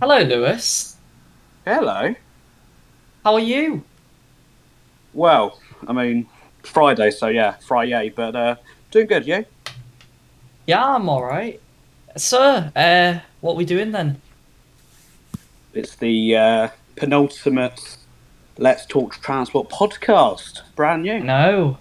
[0.00, 0.96] Hello, Lewis.
[1.64, 2.14] Hello.
[3.24, 3.82] How are you?
[5.12, 5.58] Well,
[5.88, 6.28] I mean,
[6.62, 8.54] Friday, so yeah, Friday, but uh,
[8.92, 9.44] doing good, you?
[10.68, 11.60] Yeah, I'm all right.
[12.16, 14.20] Sir, uh, what we doing then?
[15.74, 17.98] It's the uh, penultimate
[18.56, 21.18] Let's Talk Transport podcast, brand new.
[21.18, 21.76] No,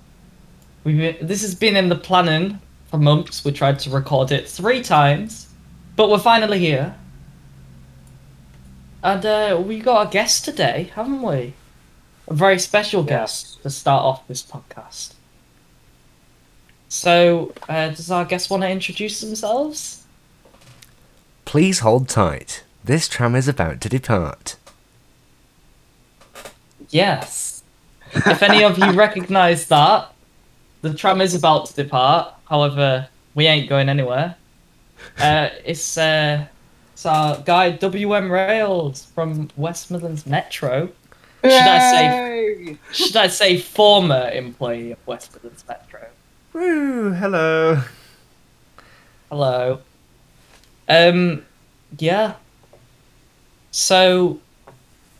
[0.83, 2.59] we've been, this has been in the planning
[2.89, 3.45] for months.
[3.45, 5.49] We tried to record it three times,
[5.95, 6.95] but we're finally here.
[9.03, 11.53] And uh, we got a guest today, haven't we?
[12.27, 15.13] A very special guest to start off this podcast.
[16.89, 20.05] So, uh, does our guest want to introduce themselves?
[21.45, 22.63] Please hold tight.
[22.83, 24.55] This tram is about to depart.
[26.89, 27.63] Yes.
[28.13, 30.11] If any of you recognise that,
[30.81, 32.33] the tram is about to depart.
[32.49, 34.35] However, we ain't going anywhere.
[35.19, 36.45] Uh, it's uh,
[36.97, 40.89] it's our guy WM Rails from West Midlands Metro.
[41.43, 42.77] Should I say?
[42.91, 46.07] Should I say former employee of West Midlands Metro?
[46.53, 47.83] Woo, hello.
[49.29, 49.79] Hello.
[50.89, 51.45] Um,
[51.99, 52.33] yeah.
[53.69, 54.39] So,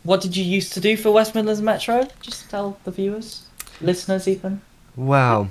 [0.02, 2.08] what did you used to do for West Midlands Metro?
[2.20, 3.46] Just tell the viewers,
[3.80, 4.62] listeners, even.
[4.96, 5.46] Wow.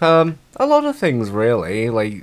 [0.00, 2.22] Um, a lot of things really, like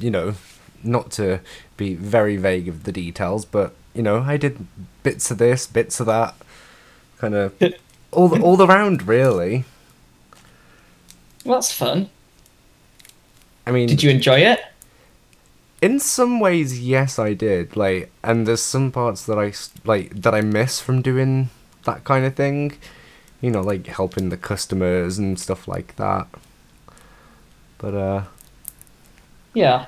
[0.00, 0.34] you know,
[0.82, 1.40] not to
[1.82, 4.66] be very vague of the details, but you know, I did
[5.02, 6.34] bits of this, bits of that,
[7.18, 7.54] kind of
[8.10, 9.64] all the, all around really.
[11.44, 12.08] Well, that's fun.
[13.66, 14.60] I mean, Did you enjoy it?
[15.80, 17.76] in some ways, yes, I did.
[17.76, 19.52] Like, and there's some parts that I
[19.84, 21.50] like that I miss from doing
[21.84, 22.74] that kind of thing.
[23.40, 26.28] You know, like helping the customers and stuff like that.
[27.78, 28.22] But uh,
[29.54, 29.86] Yeah,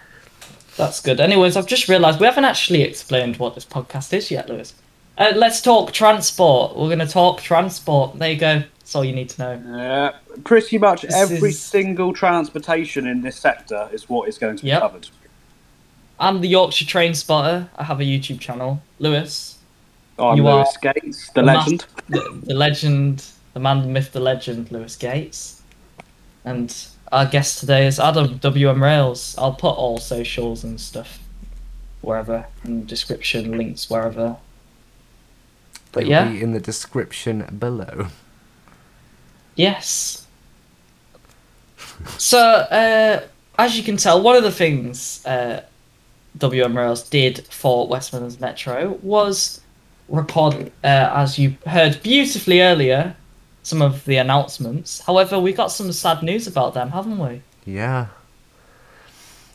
[0.77, 1.21] that's good.
[1.21, 4.75] Anyways, I've just realised we haven't actually explained what this podcast is yet, Lewis.
[5.17, 6.77] Uh, let's talk transport.
[6.77, 8.19] We're going to talk transport.
[8.19, 8.63] There you go.
[8.81, 9.79] That's all you need to know.
[9.79, 10.13] Uh,
[10.45, 14.63] pretty much This every is- single transportation in this sector is what is going to
[14.63, 14.81] be Yep.
[14.83, 15.09] covered.
[16.19, 17.69] I'm the Yorkshire Train Spotter.
[17.77, 18.83] I have a YouTube channel.
[18.99, 19.59] Lewis,
[20.19, 21.85] I'm You Lewis are Gates, the mas- legend.
[22.09, 25.63] the, the legend, the man, the myth, the legend, Lewis Gates.
[26.45, 26.75] And
[27.15, 29.37] our guest today is Adam WM Rails.
[29.39, 31.21] I'll put all socials and stuff
[32.01, 34.37] wherever in the description, links wherever.
[35.93, 36.29] But they'll yeah.
[36.29, 38.09] be in the description below.
[39.55, 40.27] Yes.
[42.19, 43.23] So, uh,
[43.61, 45.63] as you can tell, one of the things uh,
[46.37, 49.61] WM Rails did for West Midlands Metro was
[50.09, 53.15] record, uh, as you heard beautifully earlier,
[53.65, 55.01] some of the announcements.
[55.01, 57.43] However, we got some sad news about them, haven't we?
[57.65, 58.09] Yeah.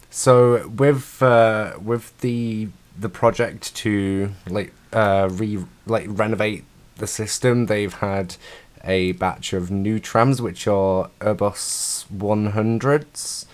[0.10, 6.66] So with uh, with the the project to like uh, re like renovate
[6.98, 8.36] the system, they've had
[8.84, 13.46] a batch of new trams which are Urbos 100s,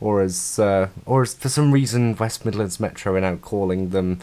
[0.00, 4.20] or as uh, or as for some reason West Midlands Metro are now calling them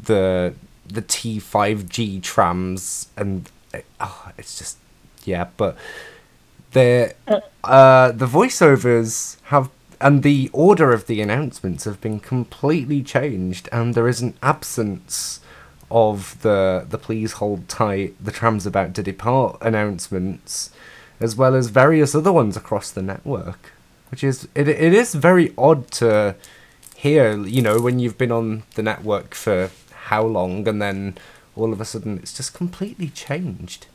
[0.00, 0.54] the
[0.86, 4.78] the T5G trams, and uh, oh, it's just
[5.28, 5.76] yeah, but
[6.72, 7.14] they're
[7.64, 13.94] uh, the voiceovers have and the order of the announcements have been completely changed, and
[13.94, 15.40] there is an absence
[15.90, 20.70] of the the please hold tight, the tram's about to depart announcements,
[21.20, 23.72] as well as various other ones across the network,
[24.10, 26.36] which is it it is very odd to
[26.96, 29.70] hear, you know, when you've been on the network for
[30.08, 31.16] how long, and then
[31.56, 33.86] all of a sudden it's just completely changed.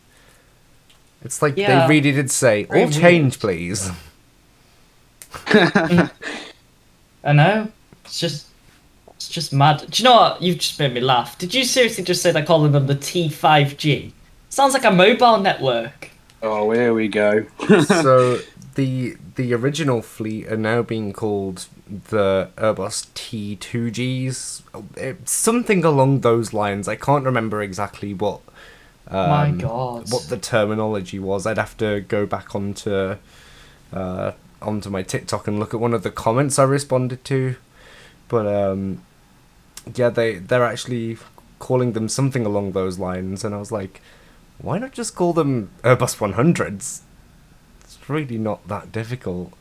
[1.23, 1.88] It's like Yeah.
[1.88, 3.01] they really did say, Very all weird.
[3.01, 3.89] change, please.
[5.47, 6.09] I
[7.34, 7.69] know.
[8.06, 8.47] It's just.
[9.16, 9.85] It's just mad.
[9.89, 10.41] Do you know what?
[10.41, 11.38] You've just made me laugh.
[11.38, 14.12] Did you seriously just say they're calling them the T5G?
[14.50, 16.09] Sounds like a mobile network.
[16.41, 17.45] Oh, here we go.
[17.85, 18.39] so
[18.75, 21.67] the the original fleet are now being called
[22.09, 24.62] the Urbos T2Gs.
[24.97, 26.89] It's something along those lines.
[26.89, 28.42] I can't remember exactly what
[29.11, 30.11] My um, God.
[30.11, 31.45] what the terminology was.
[31.45, 33.15] I'd have to go back onto
[33.91, 37.55] uh, onto my TikTok and look at one of the comments I responded to.
[38.29, 39.03] But um,
[39.94, 41.17] yeah, they they're actually
[41.59, 44.01] calling them something along those lines, and I was like,
[44.57, 47.01] why not just call them Urbos 100s?
[47.81, 49.53] It's really not that difficult.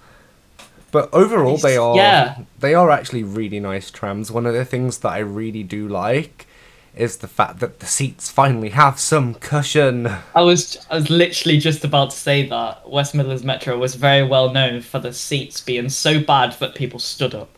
[0.93, 2.39] But overall, they are Yeah.
[2.61, 4.31] they are actually really nice trams.
[4.31, 6.47] One of the things that I really do like
[6.95, 10.07] is the fact that the seats finally have some cushion.
[10.35, 14.23] I was I was literally just about to say that West Midlands Metro was very
[14.23, 17.49] well known for the seats being so bad that people stood up.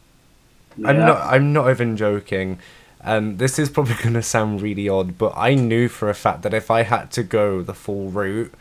[0.85, 1.21] I'm not.
[1.21, 2.59] I'm not even joking.
[3.01, 6.43] And this is probably going to sound really odd, but I knew for a fact
[6.43, 8.55] that if I had to go the full route,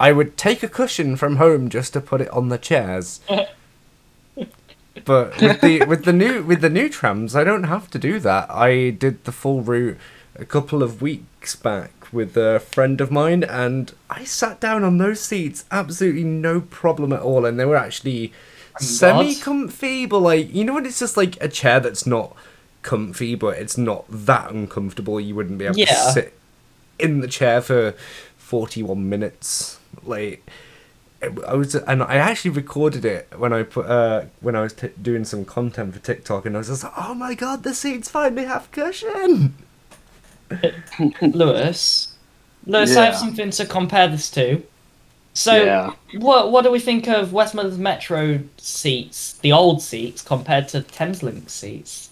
[0.00, 3.20] I would take a cushion from home just to put it on the chairs.
[5.04, 8.18] but with the with the new with the new trams, I don't have to do
[8.20, 8.50] that.
[8.50, 9.98] I did the full route
[10.36, 14.98] a couple of weeks back with a friend of mine, and I sat down on
[14.98, 18.32] those seats, absolutely no problem at all, and they were actually
[18.78, 22.34] semi comfy, but like you know when it's just like a chair that's not
[22.82, 25.20] comfy, but it's not that uncomfortable.
[25.20, 25.86] You wouldn't be able Yeah.
[25.94, 26.38] to sit
[26.98, 27.94] in the chair for
[28.36, 30.48] forty one minutes, like.
[31.46, 34.90] I was, and I actually recorded it when I put, uh, when I was t-
[35.00, 38.08] doing some content for TikTok, and I was just like, "Oh my god, the seats
[38.10, 39.54] finally have cushion."
[41.22, 42.16] Lewis,
[42.66, 44.62] Lewis, I have something to compare this to.
[45.34, 45.94] So, Yeah.
[46.18, 51.50] what what do we think of Westminster Metro seats, the old seats, compared to Thameslink
[51.50, 52.10] seats?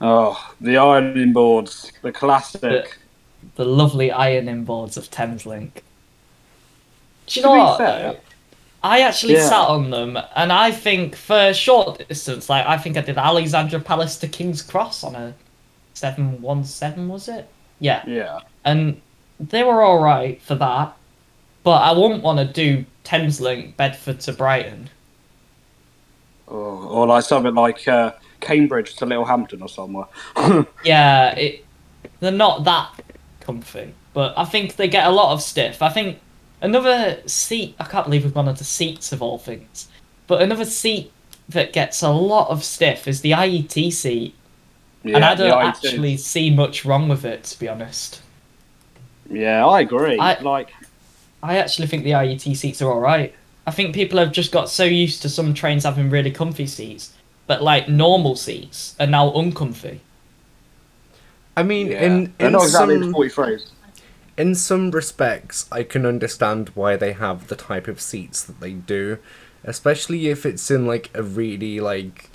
[0.00, 2.98] Oh, the ironing boards, the classic.
[3.56, 5.82] The lovely ironing boards of Thameslink.
[7.30, 7.78] Do you To know what?
[7.78, 8.16] fair-
[8.82, 9.48] I actually Yeah.
[9.48, 13.78] sat on them, and I think for short distance, like I think I did Alexandra
[13.78, 15.34] Palace to King's Cross on a
[15.94, 17.46] seven one seven, was it?
[17.78, 18.38] Yeah, Yeah.
[18.64, 19.00] and
[19.38, 20.92] they were all right for that,
[21.62, 24.88] but I wouldn't want to do Thameslink Bedford to Brighton.
[26.48, 30.06] Oh, or like something like uh, Cambridge to Littlehampton or somewhere.
[30.84, 31.64] Yeah, it
[32.20, 32.88] they're not that
[33.40, 35.82] comfy, but I think they get a lot of stiff.
[35.82, 36.18] I think
[36.60, 37.74] another seat.
[37.78, 39.88] I can't believe we've gone into seats of all things,
[40.26, 41.12] but another seat
[41.48, 44.34] that gets a lot of stiff is the IET seat,
[45.02, 48.22] yeah, and I don't actually see much wrong with it, to be honest.
[49.28, 50.18] Yeah, I agree.
[50.18, 50.72] I- Like,
[51.42, 53.34] I actually think the IET seats are all right.
[53.66, 57.12] I think people have just got so used to some trains having really comfy seats,
[57.46, 60.00] but like normal seats are now uncomfy.
[61.56, 62.02] I mean, yeah.
[62.02, 63.70] in they're in not exactly some the 43s.
[64.40, 68.72] In some respects, I can understand why they have the type of seats that they
[68.72, 69.18] do,
[69.64, 72.30] especially if it's in like a really like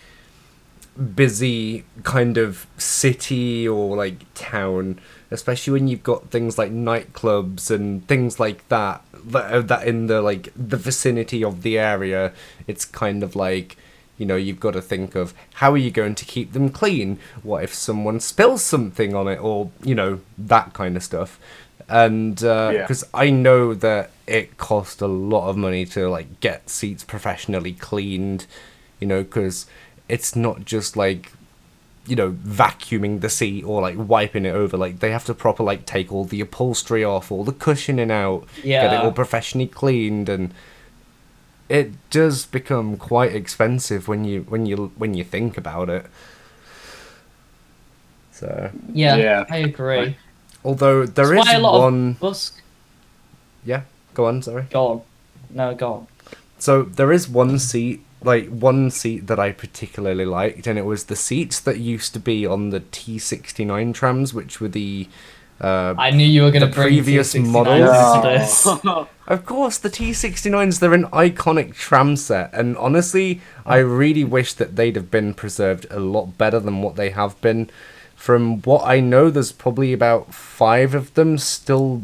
[1.15, 4.99] busy kind of city or like town.
[5.31, 10.21] Especially when you've got things like nightclubs and things like that that that in the
[10.21, 12.33] like the vicinity of the area,
[12.67, 13.77] it's kind of like
[14.17, 17.19] you know you've got to think of how are you going to keep them clean?
[17.43, 21.39] What if someone spills something on it or you know that kind of stuff.
[21.87, 22.81] And uh, Yeah.
[22.81, 27.73] because i know that it cost a lot of money to like get seats professionally
[27.73, 28.47] cleaned
[28.99, 29.67] you know because
[30.09, 31.31] it's not just like
[32.07, 34.77] you know vacuuming the seat or like wiping it over.
[34.77, 38.47] Like they have to proper like take all the upholstery off all the cushioning out
[38.81, 40.53] get it all professionally cleaned and
[41.69, 46.05] it does become quite expensive when you when you when you think about it
[48.31, 49.45] so Yeah, Yeah.
[49.49, 50.17] I agree.
[50.63, 52.51] although there That's is a lot one of bus
[53.63, 53.81] yeah
[54.13, 55.01] go on sorry Go on.
[55.51, 56.07] No, go on.
[56.59, 61.05] So there is one seat, like one seat that I particularly liked, and it was
[61.05, 65.07] the seats that used to be on the T69 trams, which were the.
[65.59, 68.65] Uh, I knew you were going to The bring previous T69 models?
[68.65, 74.53] into of course, the T69s, they're an iconic tram set, and honestly, I really wish
[74.53, 77.69] that they'd have been preserved a lot better than what they have been.
[78.15, 82.03] From what I know, there's probably about five of them still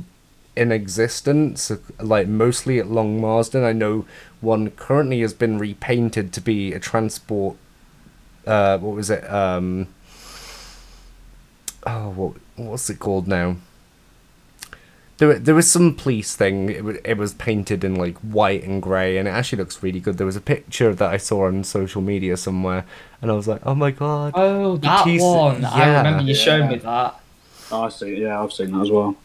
[0.55, 3.63] in existence, like mostly at Long Marston.
[3.63, 4.05] I know
[4.39, 7.58] one currently has been repainted to be a transport.
[8.46, 9.29] Uh, what was it?
[9.31, 9.88] Um,
[11.86, 13.58] oh, what what's it called now?
[15.17, 16.70] There, there was some police thing.
[16.70, 20.00] It, wa- it was painted in like white and grey, and it actually looks really
[20.00, 20.17] good.
[20.17, 22.86] There was a picture that I saw on social media somewhere,
[23.22, 25.63] and I was like, "Oh my god!" Oh, that T- one.
[25.63, 25.98] I yeah.
[26.00, 26.81] remember you showed me Yeah.
[26.81, 27.20] that.
[27.72, 28.22] I see.
[28.24, 29.15] Yeah, I've seen that as well.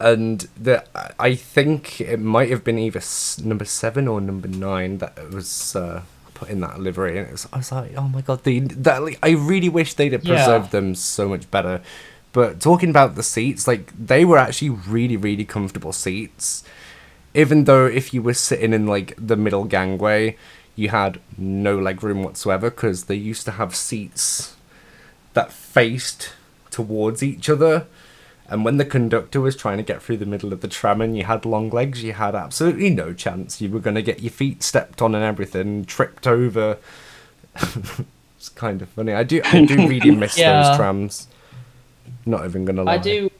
[0.00, 0.84] and the
[1.18, 3.00] I think it might have been either
[3.44, 6.02] number seven or number nine that was uh,
[6.34, 9.02] put in that livery, and it was, I was like, oh my god, they that
[9.02, 10.36] like, I really wish they'd have Yeah.
[10.36, 11.80] preserved them so much better.
[12.34, 16.62] But talking about the seats, like they were actually really really comfortable seats,
[17.32, 20.36] even though if you were sitting in like the middle gangway,
[20.76, 24.56] you had no leg room whatsoever because they used to have seats
[25.32, 26.32] that faced
[26.70, 27.86] towards each other.
[28.48, 31.16] And when the conductor was trying to get through the middle of the tram and
[31.16, 33.60] you had long legs, you had absolutely no chance.
[33.60, 36.76] You were going to get your feet stepped on and everything, tripped over.
[38.36, 39.12] it's kind of funny.
[39.12, 40.62] I do, I do really miss Yeah.
[40.68, 41.28] those trams.
[42.26, 42.94] Not even gonna lie.
[42.94, 43.30] I do.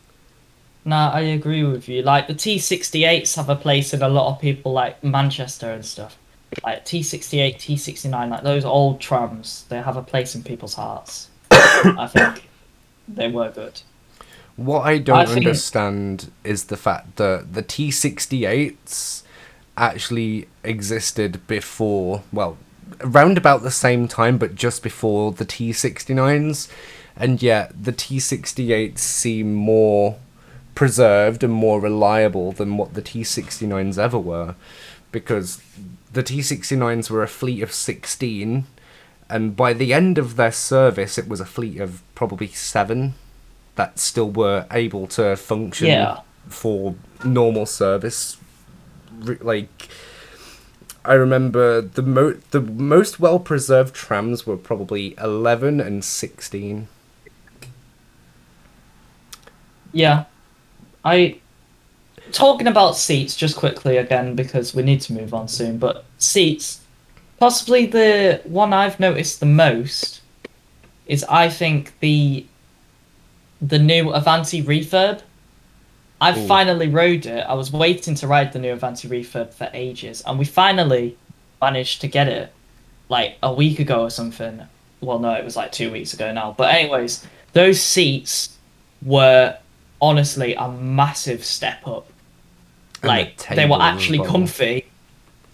[0.84, 2.02] Nah, I agree with you.
[2.02, 6.18] Like the T68s have a place in a lot of people, like Manchester and stuff.
[6.62, 11.28] Like T68, T69, like those old trams, they have a place in people's hearts.
[11.50, 12.48] I think.
[13.08, 13.80] they were good.
[14.56, 19.22] What I don't I think- understand is the fact that the T68s
[19.76, 22.56] actually existed before, well,
[23.00, 26.68] around about the same time, but just before the T69s,
[27.16, 30.16] and yet the T68s seem more
[30.74, 34.54] preserved and more reliable than what the T69s ever were,
[35.12, 35.62] because
[36.12, 38.64] the T69s were a fleet of 16,
[39.28, 43.14] and by the end of their service, it was a fleet of probably seven
[43.76, 46.20] that still were able to function Yeah.
[46.48, 46.94] for
[47.24, 48.36] normal service.
[49.40, 49.88] Like,
[51.04, 56.88] I remember the mo- the most well preserved trams were probably eleven and sixteen.
[59.94, 60.24] Yeah.
[61.04, 61.38] I
[62.32, 66.80] talking about seats just quickly again because we need to move on soon, but seats
[67.38, 70.20] possibly the one I've noticed the most
[71.06, 72.46] is I think the
[73.60, 75.22] the new Avanti refurb.
[76.20, 76.46] I Ooh.
[76.46, 77.40] finally rode it.
[77.40, 81.16] I was waiting to ride the new Avanti refurb for ages, and we finally
[81.60, 82.52] managed to get it
[83.08, 84.62] like a week ago or something.
[85.00, 86.54] Well, no, it was like two weeks ago now.
[86.56, 88.56] But anyways, those seats
[89.02, 89.58] were
[90.04, 92.06] honestly a massive step up.
[93.02, 94.30] And the Like they were actually well.
[94.30, 94.86] comfy.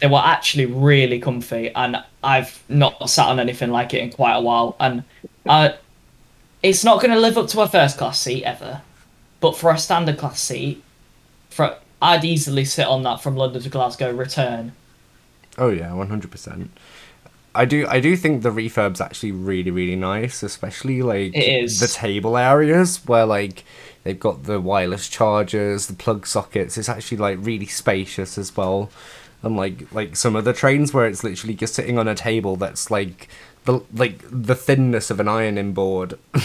[0.00, 4.34] They were actually really comfy, and I've not sat on anything like it in quite
[4.34, 4.74] a while.
[4.80, 5.04] And
[5.46, 5.72] uh,
[6.62, 8.80] it's not going to live up to a first class seat ever,
[9.40, 10.82] but for a standard class seat,
[11.50, 14.72] for I'd easily sit on that from London to Glasgow return.
[15.58, 16.70] Oh yeah, one hundred percent.
[17.54, 22.38] I do I do think the refurb's actually really really nice, especially like the table
[22.38, 23.64] areas where like
[24.04, 26.76] they've got the wireless chargers, the plug sockets.
[26.78, 28.90] It's actually like really spacious as well.
[29.42, 33.28] Unlike like some other trains where it's literally just sitting on a table that's like
[33.64, 36.18] the like the thinness of an ironing board.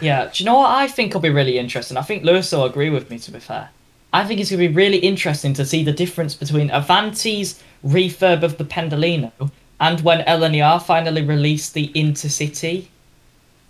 [0.00, 1.96] Yeah, do you know what I think will be really interesting?
[1.96, 3.70] I think Lewis will agree with me, to be fair.
[4.12, 8.42] I think it's going to be really interesting to see the difference between Avanti's refurb
[8.42, 9.32] of the Pendolino
[9.80, 12.86] and when LNER finally released the Intercity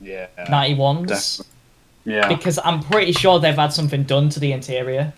[0.01, 0.27] Yeah.
[0.49, 1.07] 91s.
[1.07, 1.53] definitely.
[2.07, 2.29] Yeah.
[2.29, 5.13] Because I'm pretty sure they've had something done to the interior.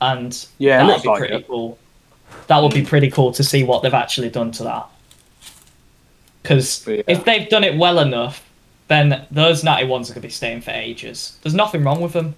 [0.00, 1.48] And Yeah, that would be like pretty it.
[1.48, 1.78] cool.
[2.46, 2.86] That would be mm.
[2.86, 4.86] pretty cool to see what they've actually done to that.
[6.42, 7.02] Because Yeah.
[7.06, 8.42] if they've done it well enough,
[8.88, 11.36] then those 91s are going to be staying for ages.
[11.42, 12.34] There's nothing wrong with them.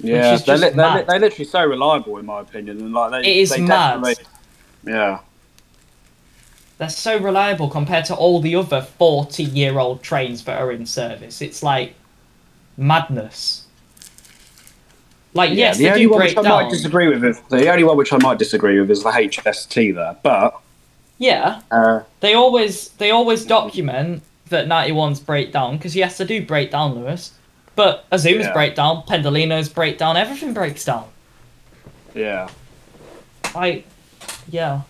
[0.00, 3.30] Yeah, they're, li- they're, li- they're literally so reliable in my opinion, and like they,
[3.30, 4.02] It is they mad.
[4.84, 5.20] Yeah,
[6.78, 10.86] They're so reliable compared to all the other 40 year old trains that are in
[10.86, 11.40] service.
[11.40, 11.94] It's like
[12.76, 13.66] madness.
[15.34, 17.70] Like, yes, the they only do one break which I might disagree with is the
[17.70, 20.60] only one which I might disagree with is the HST there, but
[21.18, 26.44] Yeah, uh, they always they always document that 91s break down because yes, they do
[26.44, 27.32] break down, Lewis.
[27.76, 28.52] But Azuma's Yeah.
[28.52, 31.04] break down, Pendolino's break down, everything breaks down.
[32.14, 32.48] yeah,
[33.54, 33.84] I,
[34.50, 34.82] yeah,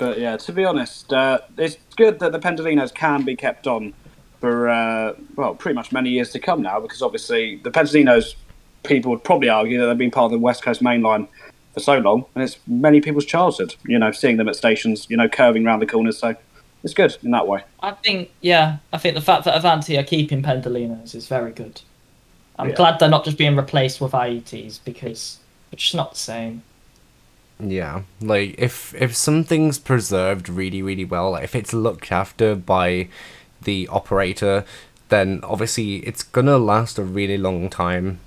[0.00, 0.36] but yeah.
[0.38, 3.92] To be honest, uh, it's good that the Pendolinos can be kept on
[4.40, 8.34] for uh, well, pretty much many years to come now, because obviously the Pendolinos,
[8.82, 11.28] people would probably argue that they've been part of the West Coast Main Line
[11.74, 13.76] for so long, and it's many people's childhood.
[13.86, 16.34] You know, seeing them at stations, you know, curving round the corners, so
[16.82, 17.62] it's good in that way.
[17.80, 21.82] I think yeah, I think the fact that Avanti are keeping Pendolinos is very good.
[22.58, 22.74] I'm Yeah.
[22.74, 25.38] glad they're not just being replaced with IETs because
[25.72, 26.62] it's just not the same.
[27.62, 33.08] Yeah, like if if something's preserved really really well, like if it's looked after by
[33.62, 34.64] the operator,
[35.10, 38.18] then obviously it's gonna last a really long time.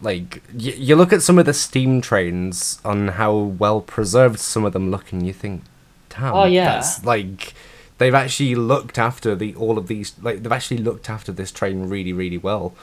[0.00, 4.64] Like y- you look at some of the steam trains on how well preserved some
[4.64, 5.62] of them look, and you think,
[6.10, 6.66] damn, Oh, yeah.
[6.74, 7.54] that's like
[7.98, 11.88] they've actually looked after the all of these like they've actually looked after this train
[11.88, 12.74] really really well.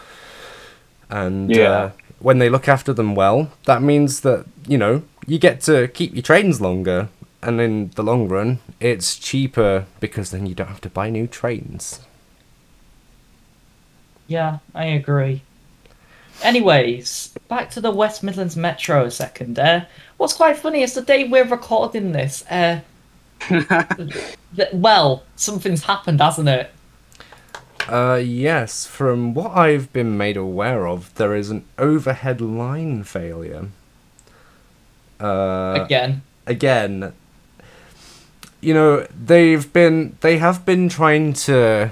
[1.09, 1.69] And Yeah.
[1.69, 1.91] uh,
[2.23, 6.13] when they look after them well, that means that you know you get to keep
[6.13, 7.09] your trains longer,
[7.41, 11.27] and in the long run, it's cheaper because then you don't have to buy new
[11.27, 11.99] trains.
[14.27, 15.43] Yeah, I agree.
[16.41, 19.59] Anyways, back to the West Midlands Metro a second.
[19.59, 19.85] Uh,
[20.17, 22.43] what's quite funny is the day we're recording this.
[22.49, 22.79] Uh,
[23.49, 26.71] th- well, something's happened, hasn't it?
[27.87, 33.67] Uh, yes, from what I've been made aware of, there is an overhead line failure.
[35.19, 36.21] Uh, Again.
[36.45, 37.13] again,
[38.61, 41.91] you know, they've been they have been trying to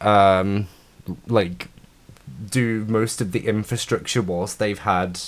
[0.00, 0.66] um
[1.26, 1.68] like
[2.50, 5.20] do most of the infrastructure whilst they've had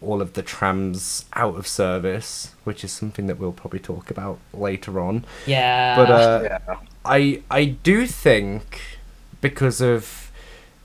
[0.00, 4.38] all of the trams out of service, which is something that we'll probably talk about
[4.54, 5.24] later on.
[5.46, 5.96] Yeah.
[5.96, 6.76] But uh yeah.
[7.04, 8.99] I I do think
[9.40, 10.30] because of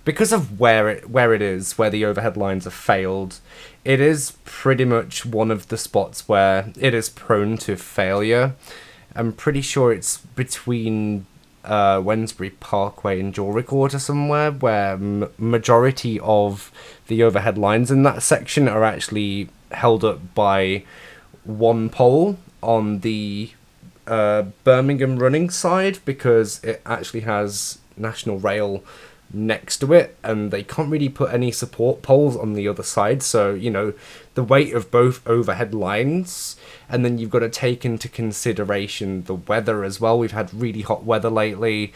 [0.03, 3.39] because of where it where it is, where the overhead lines have failed,
[3.83, 8.55] it is pretty much one of the spots where it is prone to failure.
[9.15, 11.25] I'm pretty sure it's between
[11.63, 16.71] uh, Wednesbury Parkway and Jewellery Quarter somewhere, where m- majority of
[17.07, 20.83] the overhead lines in that section are actually held up by
[21.43, 23.51] one pole on the
[24.07, 28.83] uh, Birmingham running side because it actually has National Rail
[29.33, 33.23] next to it and they can't really put any support poles on the other side.
[33.23, 33.93] So you know
[34.33, 36.55] the weight of both overhead lines
[36.89, 40.17] and then you've got to take into consideration the weather as well.
[40.19, 41.93] We've had really hot weather lately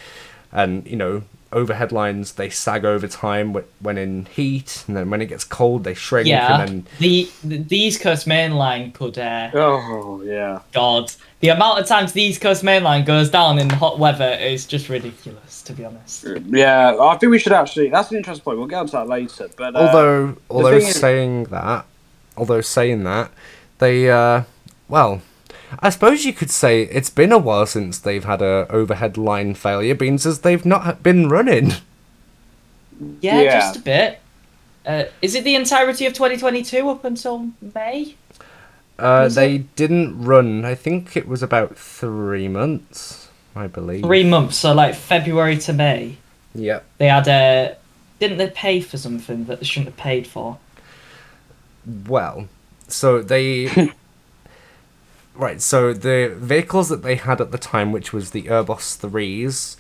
[0.52, 5.10] and you know overhead lines they sag over time wh- when in heat and then
[5.10, 8.54] when it gets cold they shrink Yeah, and then the, the the East Coast Main
[8.56, 9.18] Line could.
[9.18, 10.60] Uh, Oh yeah.
[10.74, 14.38] God, the amount of times the East Coast Main Line goes down in hot weather
[14.40, 16.26] is just ridiculous, to be honest.
[16.48, 17.90] Yeah, I think we should actually.
[17.90, 18.58] That's an interesting point.
[18.60, 19.50] We'll get onto that later.
[19.58, 21.86] But uh, although although thing is- saying that
[22.38, 23.32] although saying that
[23.80, 24.44] they uh
[24.88, 25.22] well
[25.80, 29.54] I suppose you could say it's been a while since they've had a overhead line
[29.54, 31.74] failure, being as they've not been running.
[33.22, 33.60] Yeah, Yeah.
[33.60, 34.20] just a bit.
[34.86, 38.16] Uh, is it the entirety of 2022 up until May?
[38.98, 40.66] Uh, Was they didn't run.
[40.66, 44.04] I think it was about three months, I believe.
[44.04, 46.18] Three months, so like February to May.
[46.56, 46.84] Yep.
[46.98, 47.78] They had a.
[48.20, 50.58] Didn't they pay for something that they shouldn't have paid for?
[52.08, 52.48] Well,
[52.88, 53.92] so they.
[55.40, 59.78] right, so the vehicles that they had at the time, which was the Urbos 3s,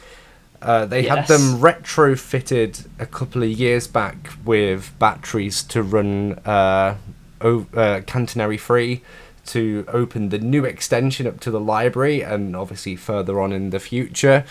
[0.62, 6.96] uh, they had them retrofitted a couple of years back with batteries to run uh,
[7.42, 9.02] o- uh, catenary free
[9.46, 13.80] to open the new extension up to the library and obviously further on in the
[13.80, 14.44] future.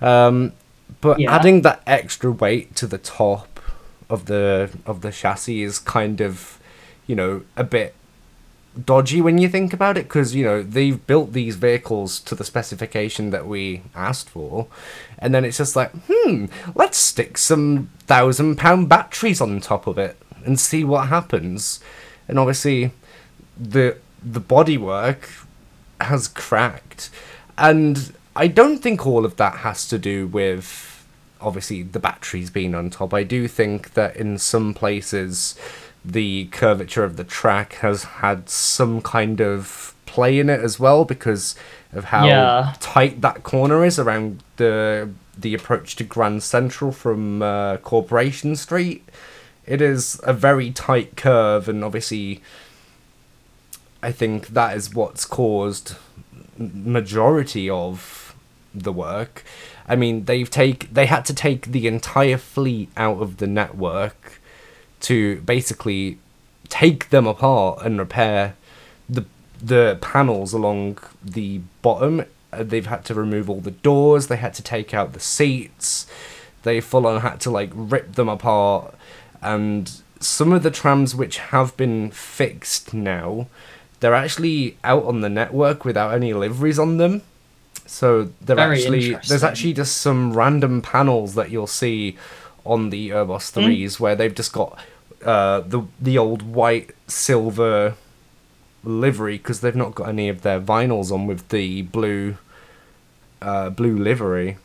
[0.00, 0.52] Um,
[1.02, 1.34] but Yeah.
[1.34, 3.60] adding that extra weight to the top
[4.08, 6.58] of the of the chassis is kind of,
[7.06, 7.94] you know, a bit
[8.84, 12.44] dodgy when you think about it because you know they've built these vehicles to the
[12.44, 14.68] specification that we asked for
[15.18, 19.98] and then it's just like hmm let's stick some thousand pound batteries on top of
[19.98, 21.80] it and see what happens.
[22.28, 22.92] And obviously
[23.58, 25.44] the the bodywork
[26.00, 27.10] has cracked.
[27.58, 31.04] And i don't think all of that has to do with
[31.40, 33.12] obviously the batteries being on top.
[33.12, 35.56] I do think that in some places
[36.04, 41.04] the curvature of the track has had some kind of play in it as well
[41.04, 41.54] because
[41.92, 42.74] of how Yeah.
[42.80, 49.08] tight that corner is around the the approach to Grand Central from uh, Corporation Street.
[49.66, 52.42] It is a very tight curve, and obviously,
[54.02, 55.94] I think that is what's caused
[56.58, 58.34] majority of
[58.74, 59.44] the work.
[59.88, 64.39] I mean, they've take they had to take the entire fleet out of the network
[65.00, 66.18] to basically
[66.68, 68.56] take them apart and repair
[69.08, 69.24] the
[69.62, 72.24] the panels along the bottom.
[72.52, 74.28] Uh, they've had to remove all the doors.
[74.28, 76.06] They had to take out the seats.
[76.62, 78.94] They full on had to like rip them apart.
[79.42, 83.46] And some of the trams which have been fixed now,
[84.00, 87.22] they're actually out on the network without any liveries on them.
[87.86, 92.16] So they're Very actually there's actually just some random panels that you'll see
[92.64, 93.60] on the Urbos Hmm.
[93.64, 94.78] threes where they've just got
[95.24, 97.94] uh, the the old white silver
[98.84, 102.36] livery because they've not got any of their vinyls on with the blue
[103.42, 104.56] uh, blue livery.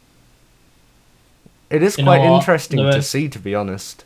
[1.69, 4.05] It is You quite interesting think to see, to be honest.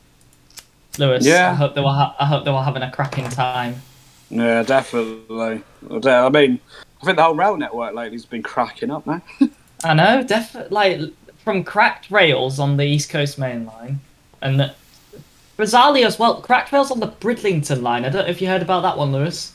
[0.97, 1.52] Lewis, Yeah.
[1.52, 1.88] I hope they were.
[1.89, 3.82] Ha- I hope they were having a cracking time.
[4.30, 5.62] Yeah, definitely.
[5.91, 6.60] I mean,
[7.02, 9.21] I think the whole rail network lately's been cracking up now.
[9.84, 10.69] I know, definitely.
[10.75, 13.99] Like from cracked rails on the East Coast Main Line,
[14.41, 14.73] and the,
[15.58, 18.06] bizarrely as well, cracked rails on the Bridlington line.
[18.06, 19.54] I don't know if you heard about that one, Lewis.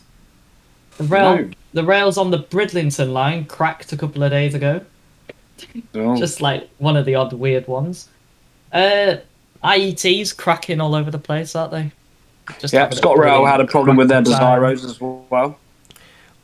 [0.99, 1.51] The rail, No.
[1.73, 4.81] the rails on the Bridlington line cracked a couple of days ago.
[5.95, 6.17] Oh.
[6.17, 8.09] Just like one of the odd weird ones.
[8.73, 9.17] Uh,
[9.63, 11.93] IET's cracking all over the place, aren't they?
[12.59, 14.61] Just yeah, having a ScotRail had a problem with their cracking time.
[14.63, 15.59] Desiros as well.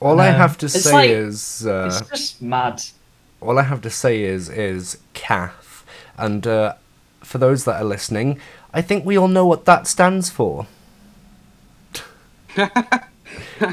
[0.00, 2.82] All I Um, have to say like- is, uh, It's just mad.
[3.40, 5.82] All I have to say is, is CAF,
[6.16, 6.74] and uh,
[7.22, 8.38] for those that are listening,
[8.72, 10.66] I think we all know what that stands for.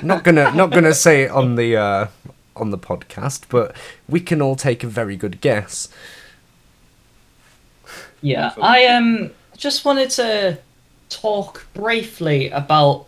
[0.04, 2.08] not gonna, not gonna say it on the uh,
[2.56, 3.76] on the podcast, but
[4.08, 5.90] we can all take a very good guess.
[8.22, 10.58] Yeah, I um just wanted to
[11.10, 13.08] talk briefly about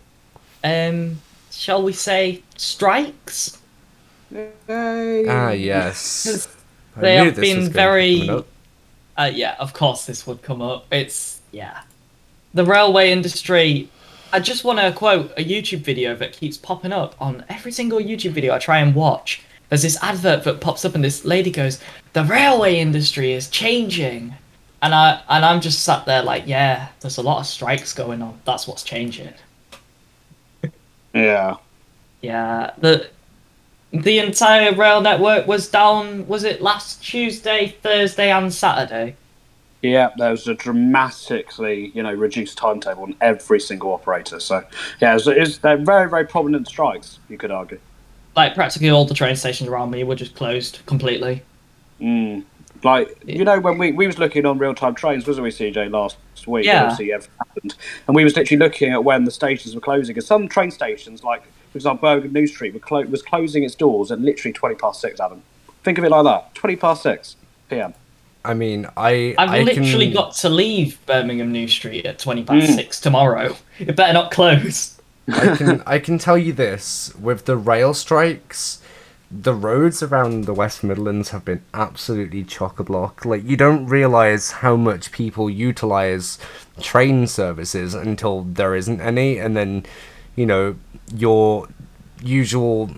[0.64, 1.20] um
[1.50, 3.59] shall we say strikes?
[4.32, 5.26] Yay.
[5.28, 6.48] Ah, yes.
[6.96, 8.44] They have been going to be very.
[9.16, 10.86] Uh, yeah, of course this would come up.
[10.90, 11.82] It's yeah,
[12.52, 13.88] the railway industry.
[14.32, 18.00] I just want to quote a YouTube video that keeps popping up on every single
[18.00, 19.42] YouTube video I try and watch.
[19.68, 21.80] There's this advert that pops up, and this lady goes,
[22.12, 24.34] "The railway industry is changing,"
[24.82, 28.20] and I and I'm just sat there like, "Yeah, there's a lot of strikes going
[28.20, 28.40] on.
[28.44, 29.32] That's what's changing."
[31.14, 31.56] Yeah.
[32.20, 33.08] Yeah, the
[33.92, 36.26] the entire rail network was down.
[36.28, 39.16] Was it last Tuesday, Thursday, and Saturday?
[39.82, 44.38] Yeah, there was a dramatically, you know, reduced timetable on every single operator.
[44.38, 44.62] So,
[45.00, 47.18] yeah, it's, it's they're very, very prominent strikes.
[47.28, 47.80] You could argue.
[48.36, 51.42] Like practically all the train stations around me were just closed completely.
[52.00, 52.44] Mm.
[52.82, 55.90] Like you know, when we, we was looking on real time trains, wasn't we, CJ,
[55.90, 56.64] last week?
[56.64, 56.84] Yeah.
[56.84, 57.74] Obviously, happened,
[58.06, 60.16] and we was literally looking at when the stations were closing.
[60.16, 63.74] And some train stations, like for example, Bergen New Street, were clo- was closing its
[63.74, 65.20] doors at literally twenty past six.
[65.20, 65.42] Adam,
[65.82, 67.36] think of it like that: twenty past six
[67.68, 67.94] p.m.
[68.44, 72.42] I mean, I I've I literally can, got to leave Birmingham New Street at twenty
[72.44, 72.74] past Mm.
[72.74, 73.56] six tomorrow.
[73.78, 74.98] It better not close.
[75.28, 78.80] I can I can tell you this with the rail strikes,
[79.30, 83.24] the roads around the West Midlands have been absolutely chock a block.
[83.24, 86.38] Like you don't realize how much people utilize
[86.80, 89.84] train services until there isn't any, and then
[90.36, 90.76] you know
[91.14, 91.68] your
[92.22, 92.90] usual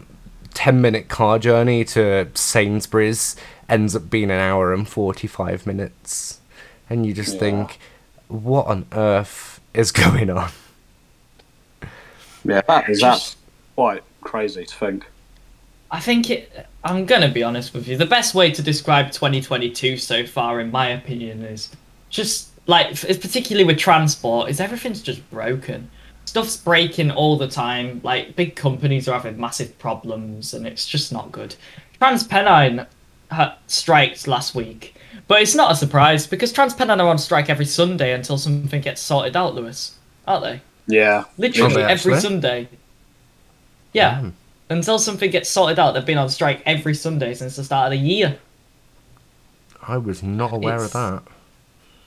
[0.54, 3.36] ten minute car journey to Sainsbury's
[3.68, 6.40] ends up being an hour and forty five minutes,
[6.90, 7.40] and you just Yeah.
[7.40, 7.78] think,
[8.28, 10.50] what on earth is going on?
[12.44, 13.36] Yeah, that is Just- that's
[13.76, 15.06] quite crazy to think.
[15.90, 16.66] I think it.
[16.84, 17.96] I'm gonna be honest with you.
[17.96, 21.68] The best way to describe 2022 so far, in my opinion, is
[22.10, 25.90] just like, f- particularly with transport, is everything's just broken.
[26.32, 28.00] Stuff's breaking all the time.
[28.02, 31.54] Like big companies are having massive problems, and it's just not good.
[32.00, 32.86] TransPennine
[33.30, 34.94] ha- striked last week,
[35.28, 39.02] but it's not a surprise because TransPennine are on strike every Sunday until something gets
[39.02, 40.60] sorted out, Lewis, aren't they?
[40.86, 42.18] Yeah, Literally they every?
[42.18, 42.66] Sunday.
[43.92, 44.22] Yeah.
[44.22, 44.32] Mm.
[44.70, 47.98] Until something gets sorted out, they've been on strike every Sunday since the start of
[48.00, 48.38] the year.
[49.86, 51.22] I was not aware It's- of that.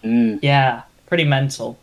[0.04, 0.40] Mm.
[0.42, 1.78] Yeah, pretty mental.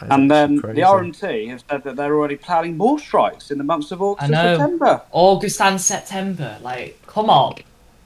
[0.00, 3.50] That is And then actually the RMT have said that they're already planning more strikes
[3.50, 4.34] in the months of August and.
[4.34, 5.02] September.
[5.12, 6.58] August and September.
[6.62, 7.56] Like, come on.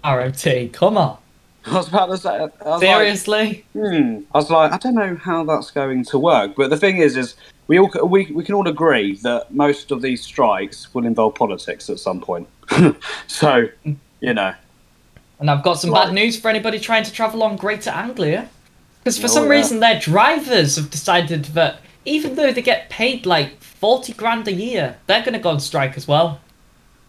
[0.05, 1.19] RMT, come on.
[1.67, 3.65] I was about to say, I was like, Seriously?
[3.73, 4.21] Hmm.
[4.35, 6.55] I was like, I don't know how that's going to work.
[6.57, 7.37] But the thing is, is
[7.69, 11.89] we all we, we can all agree that most of these strikes will involve politics
[11.89, 12.49] at some point.
[13.29, 13.69] so,
[14.21, 14.53] you know,
[15.39, 16.07] And I've got some Right.
[16.07, 18.49] bad news for anybody trying to travel on Greater Anglia.
[19.03, 19.51] Because for Oh, some yeah.
[19.51, 24.53] reason, their drivers have decided that even though they get paid like 40 grand a
[24.53, 26.41] year, they're going to go on strike as well.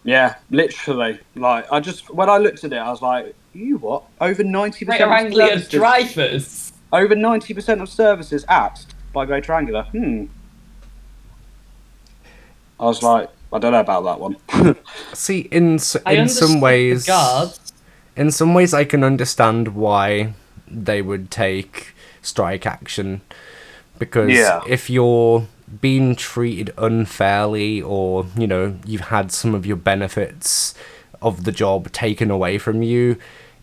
[0.04, 1.18] yeah, literally.
[1.34, 4.02] Like, I just when I looked at it, I was like, you what?
[4.20, 6.72] Over ninety Greater percent of Anglia services, drivers.
[6.92, 9.84] over ninety percent of services axed by Greater Anglia.
[9.84, 10.24] Hmm.
[12.80, 14.36] I was like, I don't know about that one.
[15.14, 17.72] See, in in some ways, guards.
[18.16, 20.34] in some ways, I can understand why
[20.74, 23.20] they would take strike action
[23.98, 24.60] because Yeah.
[24.66, 25.46] if you're
[25.80, 30.74] being treated unfairly, or you know, you've had some of your benefits
[31.22, 33.16] of the job taken away from you,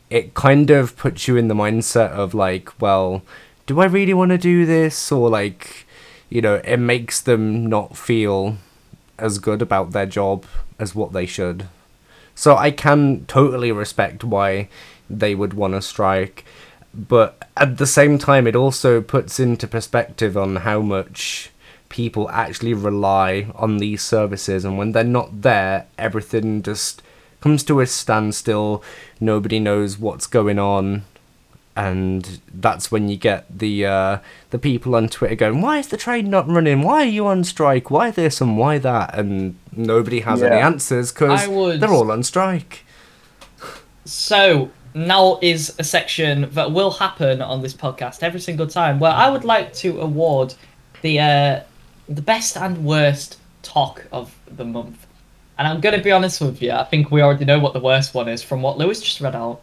[0.09, 3.21] it kind of puts you in the mindset of like, well,
[3.67, 5.85] do I really want to do this, or like,
[6.29, 8.57] you know, it makes them not feel
[9.19, 10.45] as good about their job
[10.79, 11.67] as what they should.
[12.33, 14.67] So I can totally respect why
[15.09, 16.43] they would want to strike,
[16.93, 21.49] but at the same time, it also puts into perspective on how much
[21.89, 27.01] people actually rely on these services, and when they're not there, everything just
[27.41, 28.83] comes to a standstill.
[29.19, 31.03] Nobody knows what's going on,
[31.75, 34.17] and that's when you get the uh,
[34.51, 36.81] the people on Twitter going, "Why is the train not running?
[36.81, 37.89] Why are you on strike?
[37.89, 42.23] Why this and why that?" And nobody has any answers because would- they're all on
[42.23, 42.85] strike.
[44.05, 49.11] So now is a section that will happen on this podcast every single time where
[49.11, 50.53] I would like to award
[51.01, 51.61] the uh,
[52.09, 55.07] the best and worst TOC of the month.
[55.57, 58.13] And I'm gonna be honest with you, I think we already know what the worst
[58.13, 59.61] one is from what Lewis just read out.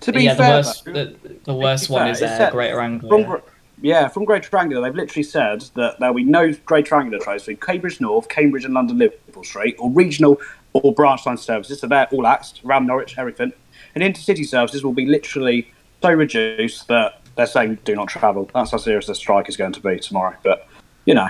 [0.00, 2.80] to be yeah, the fair, worst though, the, the worst one fair, is uh, Greater
[2.80, 3.24] Anglia.
[3.24, 3.36] Gr-
[3.82, 7.56] yeah, from Greater Anglia, they've literally said that there'll be no Greater Anglia trains between
[7.58, 10.40] Cambridge North, Cambridge and London Liverpool Street, or regional
[10.74, 11.80] or branch line services.
[11.80, 13.52] So they're all axed around Norwich, everything.
[13.94, 15.70] And intercity services will be literally
[16.02, 18.50] so reduced that they're saying do not travel.
[18.52, 20.36] That's how serious the strike is going to be tomorrow.
[20.42, 20.68] But
[21.06, 21.28] you know,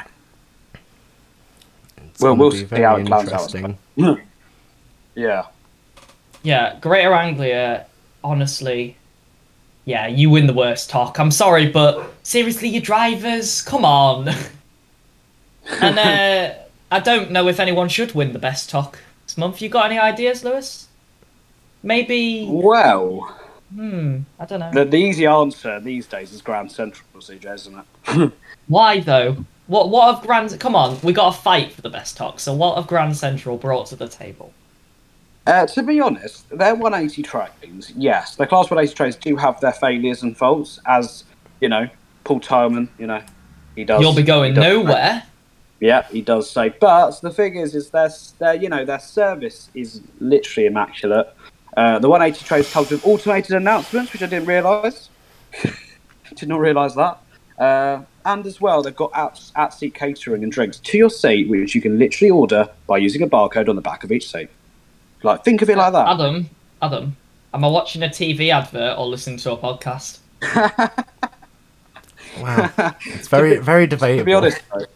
[1.99, 3.55] It's Well, we'll be see how it plans out.
[3.55, 3.79] interesting.
[5.15, 5.47] yeah.
[6.43, 7.87] Yeah, Greater Anglia,
[8.23, 8.97] honestly,
[9.87, 11.19] yeah, you win the worst TOC.
[11.19, 14.29] I'm sorry, but seriously, you drivers, come on.
[15.81, 16.55] and uh,
[16.91, 18.99] I don't know if anyone should win the best TOC
[19.35, 19.61] this month.
[19.61, 20.89] You got any ideas, Lewis?
[21.83, 22.47] Maybe.
[22.49, 23.41] Well,
[23.75, 24.21] Hmm.
[24.39, 24.71] I don't know.
[24.73, 28.33] the, the easy answer these days is Grand Central, CJ, isn't it?
[28.69, 29.45] Why though?
[29.67, 30.57] What what have Grand?
[30.61, 32.39] Come on, we got to fight for the best TOC.
[32.39, 34.53] So what have Grand Central brought to the table?
[35.47, 39.73] Uh, to be honest, their 180 trains, yes, the Class 180 trains do have their
[39.73, 41.25] failures and faults, as,
[41.61, 41.87] you know,
[42.23, 43.23] Paul Tyman, you know,
[43.75, 44.01] he does.
[44.01, 45.23] You'll be going does- nowhere.
[45.85, 46.71] Yeah, he does say.
[46.71, 51.29] But the thing is, is their, their you know, their service is literally immaculate.
[51.77, 55.11] Uh, the 180 trains comes with automated announcements, which I didn't realise.
[56.37, 57.19] Did not realise that.
[57.59, 61.51] Uh, and as well, they've got at, at seat catering and drinks to your seat,
[61.51, 64.49] which you can literally order by using a barcode on the back of each seat.
[65.23, 66.09] Like, think of it like that.
[66.09, 66.49] Adam,
[66.81, 67.15] Adam,
[67.53, 70.21] am I watching a TV advert or listening to a podcast?
[72.41, 72.73] Wow,
[73.07, 74.19] it's very very debatable.
[74.19, 74.87] To be honest, though,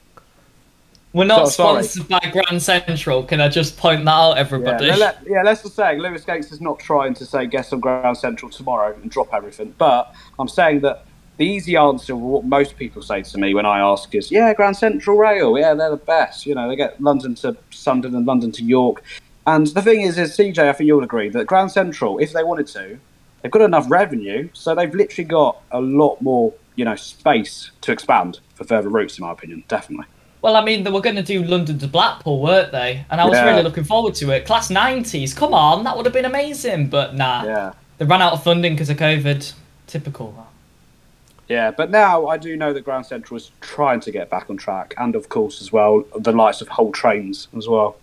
[1.13, 1.85] We're not So- sorry.
[1.85, 3.23] sponsored by Grand Central.
[3.23, 4.91] Can I just point that out, everybody?
[4.91, 7.81] no, let, yeah, let's just say Lewis Gates is not trying to say guest on
[7.81, 11.05] Grand Central tomorrow and drop everything, but I'm saying that
[11.39, 14.77] the easy answer, what most people say to me when I ask is, yeah, Grand
[14.77, 16.45] Central Rail, yeah, they're the best.
[16.47, 19.03] You know, they get London to Sunderland and London to York.
[19.47, 22.45] And the thing is, is CJ, I think you'll agree that Grand Central, if they
[22.45, 22.99] wanted to,
[23.41, 27.93] they've got enough revenue, so they've literally got a lot more, you know, space to
[27.93, 30.07] expand for further routes, in my opinion, definitely.
[30.41, 33.05] Well, I mean, they were going to do London to Blackpool, weren't they?
[33.11, 33.47] And I was Yeah.
[33.51, 34.47] really looking forward to it.
[34.47, 36.87] Class 90s, come on, that would have been amazing.
[36.89, 37.73] But nah, Yeah.
[37.99, 39.53] they ran out of funding because of COVID.
[39.89, 40.47] Typical.
[41.49, 44.59] Yeah, but now I do know that Grand Central is trying to get back on
[44.59, 47.97] track, and of course as well the likes of Hull Trains as well.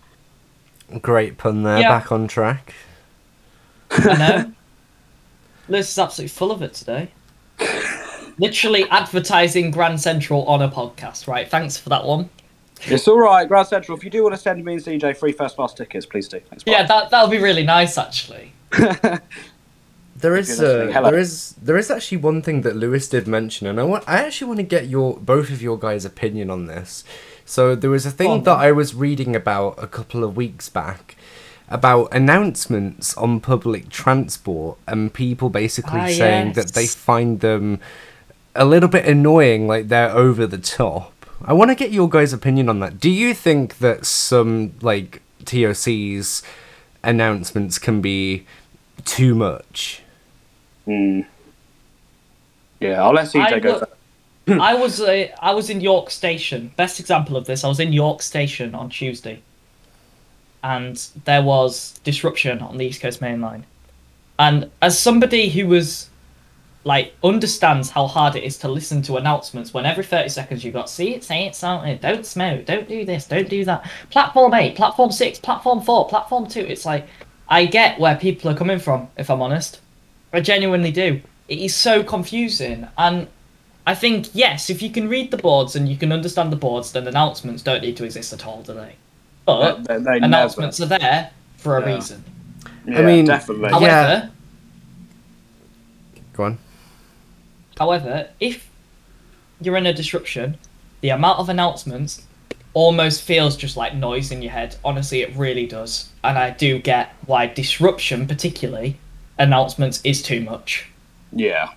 [1.01, 1.79] Great pun there.
[1.79, 1.89] Yeah.
[1.99, 2.73] Back on track.
[3.91, 4.51] I know.
[5.69, 7.09] Lewis is absolutely full of it today.
[8.37, 11.47] Literally advertising Grand Central on a podcast, right?
[11.49, 12.29] Thanks for that one.
[12.87, 13.97] It's all right, Grand Central.
[13.97, 16.39] If you do want to send me and CJ free first class tickets, please do.
[16.41, 16.63] Thanks.
[16.67, 18.51] Yeah, that that'll be really nice, actually.
[20.17, 21.11] There If is you're listening, uh, hello.
[21.11, 24.23] there is there is actually one thing that Lewis did mention, and I want I
[24.23, 27.03] actually want to get your both of your guys' opinion on this.
[27.43, 28.57] So there was a thing Go on, that.
[28.57, 31.15] I was reading about a couple of weeks back
[31.67, 37.79] about announcements on public transport and people basically Ah, saying that they find them
[38.55, 41.11] a little bit annoying, like they're over the top.
[41.43, 42.99] I want to get your guys' opinion on that.
[42.99, 46.41] Do you think that some like TOC's
[47.03, 48.45] announcements can be
[49.03, 50.01] too much?
[50.85, 51.21] Hmm.
[52.79, 53.69] Yeah, I'll let CJ I go.
[53.71, 53.91] look- first.
[54.47, 56.71] I was uh, I was in York Station.
[56.77, 59.41] Best example of this, I was in York Station on Tuesday,
[60.63, 63.65] and there was disruption on the East Coast Main Line.
[64.37, 66.09] And as somebody who was
[66.85, 70.75] like understands how hard it is to listen to announcements when every 30 seconds you've
[70.75, 73.83] got see it say it sound it don't smoke don't do this don't do that.
[74.11, 77.07] Platform 8 platform 6 platform 4 platform 2 it's like
[77.49, 79.81] i get where people are coming from if i'm honest.
[80.31, 81.21] I genuinely do.
[81.47, 82.87] It is so confusing.
[82.97, 83.27] And
[83.87, 86.91] i think yes if you can read the boards and you can understand the boards
[86.91, 88.95] then announcements don't need to exist at all do they?
[89.45, 91.95] But They- they announcements are there for a Yeah.
[91.95, 92.23] reason.
[92.87, 93.69] Yeah, mean, definitely.
[93.69, 94.29] however Yeah.
[96.33, 96.57] Go on.
[97.77, 98.69] However, if
[99.61, 100.57] you're in a disruption,
[101.01, 102.23] the amount of announcements
[102.73, 104.75] almost feels just like noise in your head.
[104.83, 106.09] Honestly, it really does.
[106.23, 108.97] And I do get why disruption, particularly,
[109.37, 110.87] announcements is too much.
[111.31, 111.71] yeah.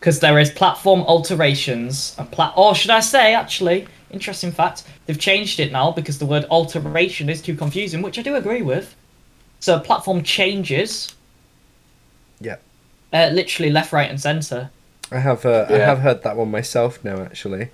[0.00, 5.18] Because there is platform alterations and plat or should I say actually, interesting fact, they've
[5.18, 8.94] changed it now because the word alteration is too confusing, which I do agree with.
[9.60, 11.14] So platform changes.
[13.14, 14.70] Uh, literally left, right, and centre.
[15.10, 17.70] I have uh, I have heard that one myself now actually.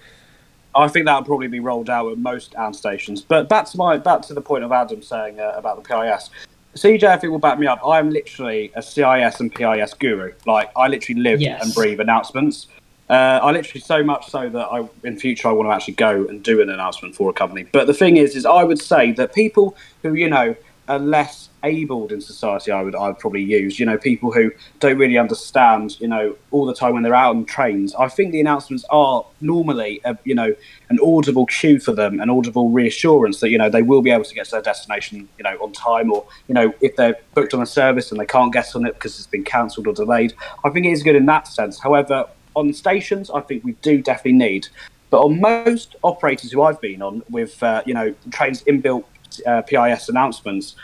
[0.74, 3.22] I think that'll probably be rolled out at most AND stations.
[3.22, 6.30] But back to my back to the point of Adam saying uh, about the PIS.
[6.76, 7.80] CJ, I think will back me up.
[7.84, 10.32] I'm literally a CIS and PIS guru.
[10.46, 11.64] Like I literally live Yes.
[11.64, 12.68] and breathe announcements.
[13.08, 16.26] Uh, I literally so much so that I, in future, I want to actually go
[16.28, 17.64] and do an announcement for a company.
[17.64, 20.56] But the thing is, is I would say that people who you know are
[20.98, 23.78] less abled in society, I would I'd probably use.
[23.78, 27.36] You know, people who don't really understand, you know, all the time when they're out
[27.36, 27.94] on trains.
[27.94, 30.54] I think the announcements are normally, a, you know,
[30.88, 34.24] an audible cue for them, an audible reassurance that you know they will be able
[34.24, 37.54] to get to their destination, you know, on time, or you know, if they're booked
[37.54, 40.34] on a service and they can't get on it because it's been cancelled or delayed.
[40.64, 41.78] I think it is good in that sense.
[41.78, 42.26] However,
[42.56, 44.68] on stations, I think we do definitely need.
[45.10, 49.04] But on most operators who I've been on with, uh, you know, trains inbuilt
[49.46, 50.76] uh, PIS announcements,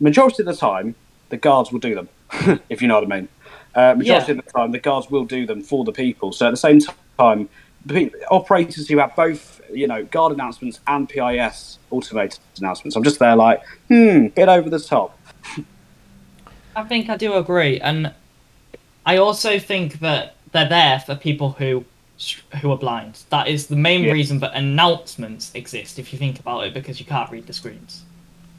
[0.00, 0.94] majority of the time,
[1.28, 2.08] the guards will do them,
[2.68, 3.28] if you know what I mean.
[3.74, 4.38] Uh, majority Yeah.
[4.38, 6.32] of the time, the guards will do them for the people.
[6.32, 6.80] So at the same
[7.18, 7.48] time,
[8.30, 13.36] operators who have both, you know, guard announcements and PIS automated announcements, I'm just there
[13.36, 15.18] like, hmm, bit over the top.
[16.76, 18.12] I think I do agree, and
[19.06, 21.84] I also think that they're there for people who
[22.60, 23.18] who are blind.
[23.30, 24.12] That is the main Yeah.
[24.12, 25.98] reason that announcements exist.
[25.98, 28.02] If you think about it, because you can't read the screens.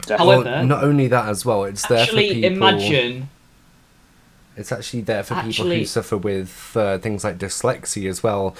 [0.02, 0.26] Definitely.
[0.34, 2.44] However- Well, not only that as well, it's there for people.
[2.44, 3.28] imagine
[4.58, 8.56] It's actually there for people who suffer with uh, things like dyslexia as well,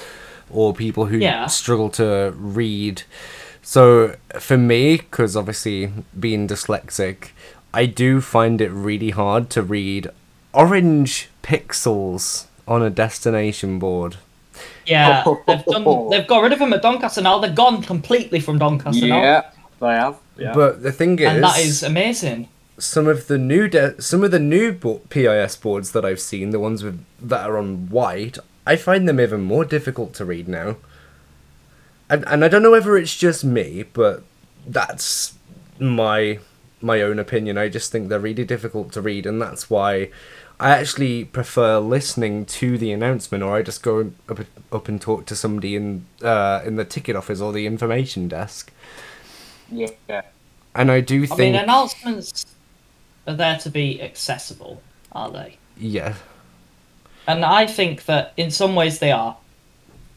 [0.51, 1.47] or people who Yeah.
[1.47, 3.03] struggle to read.
[3.63, 7.29] So for me, because obviously being dyslexic,
[7.73, 10.09] I do find it really hard to read
[10.53, 14.17] orange pixels on a destination board.
[14.87, 16.09] Yeah, they've done.
[16.11, 17.38] They've got rid of them at Doncaster now.
[17.38, 20.18] They're gone completely from Doncaster now, yeah, they have.
[20.38, 20.53] Yeah.
[20.55, 22.49] But the thing is, and that is amazing.
[22.79, 26.51] some of the new de- some of the new bo- PIS boards that I've seen,
[26.51, 30.46] the ones with that are on white, I find them even more difficult to read
[30.49, 30.77] now.
[32.09, 34.22] And and I don't know whether it's just me, but
[34.66, 35.35] that's
[35.81, 36.38] my
[36.81, 37.59] my own opinion.
[37.59, 40.11] I just think they're really difficult to read, and that's why
[40.59, 44.40] I actually prefer listening to the announcement, or I just go up
[44.73, 48.73] up and talk to somebody in uh, in the ticket office or the information desk.
[49.69, 50.23] yeah.
[50.75, 52.45] And I do I think, mean, announcements
[53.27, 55.61] are there to be accessible, are they?
[55.77, 56.14] yeah,
[57.27, 59.38] And I think that in some ways they are.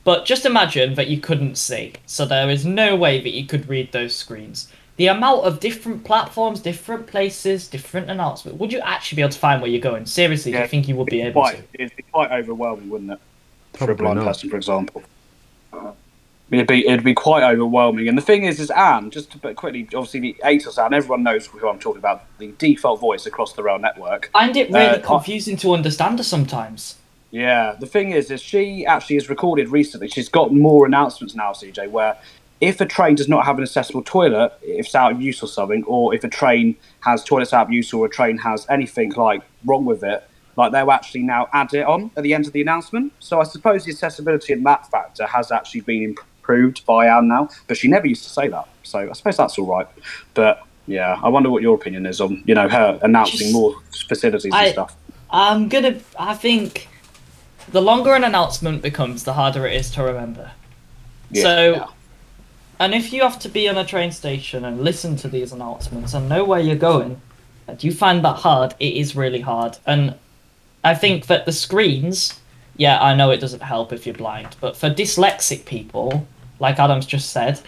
[0.06, 3.70] But just imagine that you couldn't see, so there is no way that you could
[3.70, 4.72] read those screens.
[5.00, 8.60] The amount of different platforms, different places, different announcements.
[8.60, 10.06] Would you actually be able to find where you're going?
[10.06, 11.82] Seriously, do you think you would be able quite, to?
[11.82, 13.20] It'd be quite overwhelming, wouldn't it?
[13.74, 14.26] for a blind not.
[14.26, 15.04] person, for example.
[16.52, 18.08] It'd be it'd be quite overwhelming.
[18.08, 21.22] And the thing is, is Anne, just to put quickly, obviously the ATOS Anne, everyone
[21.22, 22.26] knows who I'm talking about.
[22.40, 24.32] The default voice across the rail network.
[24.34, 26.96] I find it really Uh, confusing to understand her sometimes.
[27.32, 30.08] Yeah, the thing is, is she actually has recorded recently.
[30.08, 32.18] She's got more announcements now, CJ, where
[32.62, 35.48] if a train does not have an accessible toilet, if it's out of use or
[35.48, 39.12] something, or if a train has toilets out of use or a train has anything
[39.14, 40.24] like wrong with it,
[40.56, 43.14] like they'll actually now add it on at the end of the announcement.
[43.20, 47.50] So I suppose the accessibility in that factor has actually been improved by Anne now,
[47.68, 48.68] but she never used to say that.
[48.84, 49.88] So I suppose that's all right.
[50.34, 53.76] But yeah, I wonder what your opinion is on you know her announcing more
[54.08, 54.96] facilities I- and stuff.
[55.32, 56.00] I'm gonna.
[56.18, 56.88] I think
[57.72, 60.52] the longer an announcement becomes, the harder it is to remember.
[61.30, 61.44] Yeah.
[61.44, 61.90] So,
[62.80, 66.14] and if you have to be on a train station and listen to these announcements
[66.14, 67.22] and know where you're going,
[67.68, 69.78] and you find that hard, it is really hard.
[69.86, 70.16] And
[70.84, 72.40] I think that the screens,
[72.78, 76.26] yeah, I know it doesn't help if you're blind, but for dyslexic people,
[76.60, 77.60] like Adam's just said,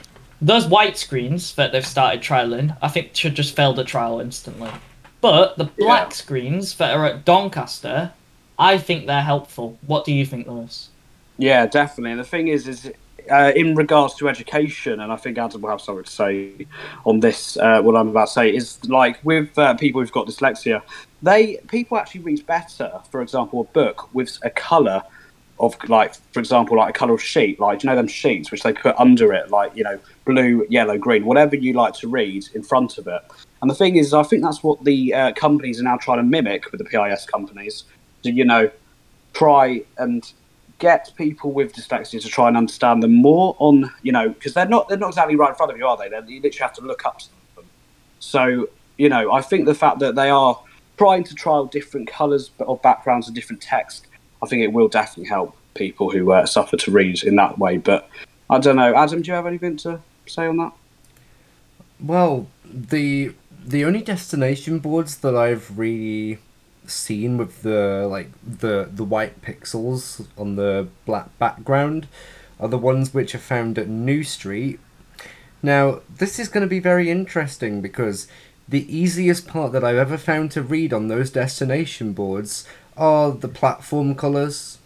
[0.41, 4.71] those white screens that they've started trialing, I think should just fail the trial instantly.
[5.19, 6.15] But the black Yeah.
[6.15, 8.12] screens that are at Doncaster,
[8.58, 9.78] I think they're helpful.
[9.86, 10.89] What do you think, Lewis?
[11.38, 12.12] Yeah, definitely.
[12.12, 12.91] And the thing is, is
[13.31, 16.67] uh, in regards to education, and I think Adam will have something to say
[17.05, 17.57] on this.
[17.57, 20.81] Uh, what I'm about to say is like with uh, people who've got dyslexia,
[21.21, 22.91] they people actually read better.
[23.09, 25.01] For example, a book with a color
[25.59, 27.59] of like, for example, like a color of sheet.
[27.59, 30.97] Like, you know them sheets which they put under it, like you know, blue, yellow,
[30.97, 33.21] green, whatever you like to read in front of it.
[33.61, 36.23] And the thing is, I think that's what the uh, companies are now trying to
[36.23, 37.85] mimic with the PIS companies.
[38.23, 38.69] To you know,
[39.33, 40.31] try and
[40.81, 44.67] get people with dyslexia to try and understand them more on you know because they're
[44.67, 46.09] not they're not exactly right in front of you are they?
[46.09, 47.65] They're, you literally have to look up to them.
[48.19, 50.53] So you know i think the fact that they are
[50.97, 54.05] trying to trial different colors or backgrounds and different text
[54.43, 57.77] i think it will definitely help people who uh, suffer to read in that way.
[57.77, 58.09] But
[58.49, 58.95] i don't know.
[58.95, 60.73] Adam do you have anything to say on that?
[61.99, 66.39] Well, the the only destination boards that I've really
[66.91, 72.08] seen with the like the the white pixels on the black background
[72.60, 74.80] are the ones which are found at New Street.
[75.63, 78.28] Now, this is going to be very interesting because
[78.68, 82.65] the easiest part that I've ever found to read on those destination boards
[82.97, 84.78] are the platform colors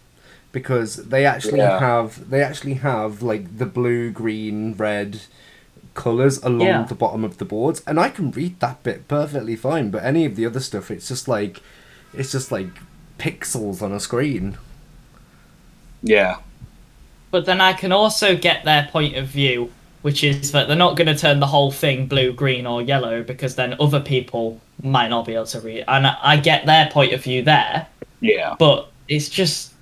[0.52, 1.78] because they actually Yeah.
[1.80, 5.20] have they actually have like the blue, green, red
[5.94, 6.82] colors along Yeah.
[6.84, 10.24] the bottom of the boards and I can read that bit perfectly fine but any
[10.26, 11.62] of the other stuff it's just like
[12.16, 12.68] it's just like
[13.18, 14.58] pixels on a screen.
[16.02, 16.36] yeah
[17.30, 20.96] But then I can also get their point of view, which is that they're not
[20.96, 25.08] going to turn the whole thing blue, green, or yellow because then other people might
[25.08, 25.84] not be able to read.
[25.88, 27.88] And I, I get their point of view there,
[28.20, 29.74] yeah but it's just.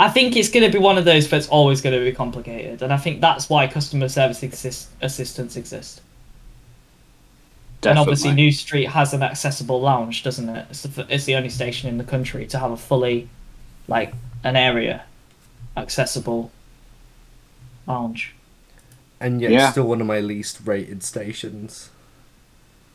[0.00, 2.82] I think it's going to be one of those that's always going to be complicated,
[2.82, 6.02] and I think that's why customer service exist- assistants exist.
[7.86, 10.66] And obviously, New Street has an accessible lounge, doesn't it?
[10.70, 13.28] It's the, it's the only station in the country to have a fully,
[13.88, 14.12] like,
[14.42, 15.04] an area
[15.76, 16.50] accessible
[17.86, 18.34] lounge.
[19.20, 19.70] And yet, Yeah.
[19.70, 21.90] still one of my least rated stations.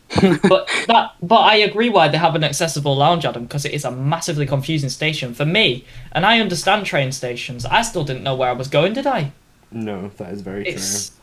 [0.22, 3.86] but that, but I agree why they have an accessible lounge, Adam, because it is
[3.86, 5.86] a massively confusing station for me.
[6.12, 7.64] And I understand train stations.
[7.66, 9.32] I still didn't know where I was going, did I?
[9.72, 11.16] No, that is very It's true.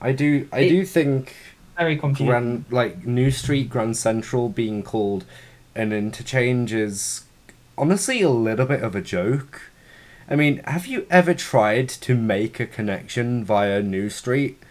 [0.00, 0.48] I do.
[0.52, 1.34] I it- do think
[1.82, 2.26] very confusing.
[2.26, 5.24] Grand like New Street Grand Central being called
[5.74, 7.24] an interchange is
[7.76, 9.62] honestly a little bit of a joke.
[10.28, 14.62] I mean, have you ever tried to make a connection via New Street?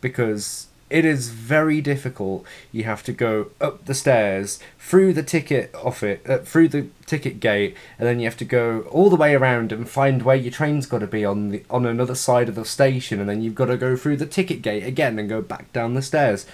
[0.00, 2.44] Because it is very difficult.
[2.70, 7.40] You have to go up the stairs, through the ticket office, uh, through the ticket
[7.40, 10.52] gate, and then you have to go all the way around and find where your
[10.52, 13.56] train's got to be on the on another side of the station, and then you've
[13.56, 16.46] got to go through the ticket gate again and go back down the stairs.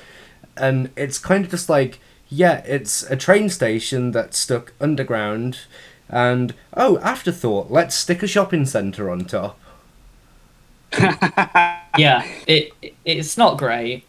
[0.57, 1.99] And it's kind of just like,
[2.31, 5.59] yeah, it's a train station that's stuck underground,
[6.09, 9.59] and oh, afterthought, let's stick a shopping centre on top.
[10.99, 14.05] yeah, it, it it's not great.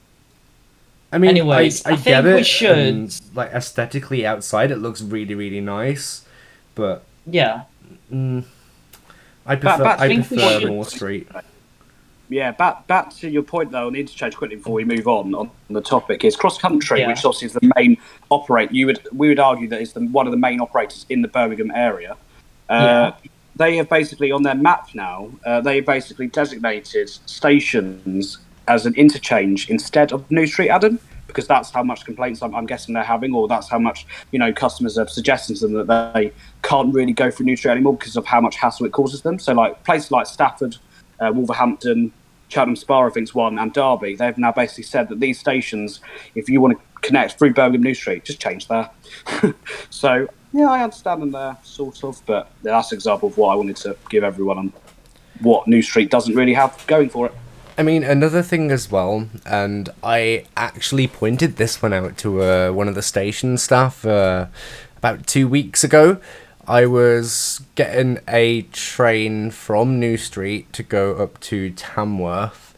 [1.13, 4.77] I mean, Anyways, I, I I, think get we should- and, like aesthetically outside, it
[4.77, 6.25] looks really, really nice,
[6.75, 7.63] but Yeah,
[8.11, 8.43] mm,
[9.45, 11.27] I prefer but I think we prefer should- Moor Street.
[12.29, 15.35] Yeah, back back to your point though on the interchange quickly before we move on
[15.35, 17.09] on the topic is cross country, Yeah.
[17.09, 17.97] which obviously is the main
[18.31, 18.71] operate.
[18.71, 21.27] You would we would argue that is the one of the main operators in the
[21.27, 22.17] Birmingham area.
[22.69, 23.11] Uh,
[23.55, 25.29] They have basically on their map now.
[25.45, 31.47] Uh, they have basically designated stations as an interchange instead of New Street, Adam, because
[31.47, 34.53] that's how much complaints I'm, I'm guessing they're having, or that's how much you know
[34.53, 38.15] customers are suggesting to them that they can't really go through New Street anymore because
[38.15, 39.39] of how much hassle it causes them.
[39.39, 40.77] So like places like Stafford,
[41.19, 42.11] uh, Wolverhampton,
[42.49, 46.01] Cheltenham Spa, I think's one, and Derby, they've now basically said that these stations,
[46.35, 48.89] if you want to connect through Birmingham New Street, just change there.
[49.89, 53.55] so yeah, I understand them there, sort of, but that's an example of what I
[53.55, 54.73] wanted to give everyone on
[55.41, 57.33] what New Street doesn't really have going for it.
[57.75, 62.71] I mean, another thing as well, and I actually pointed this one out to uh,
[62.71, 64.45] one of the station staff uh,
[64.97, 66.19] about two weeks ago.
[66.67, 72.72] I was getting a train from New Street to go up to Tamworth,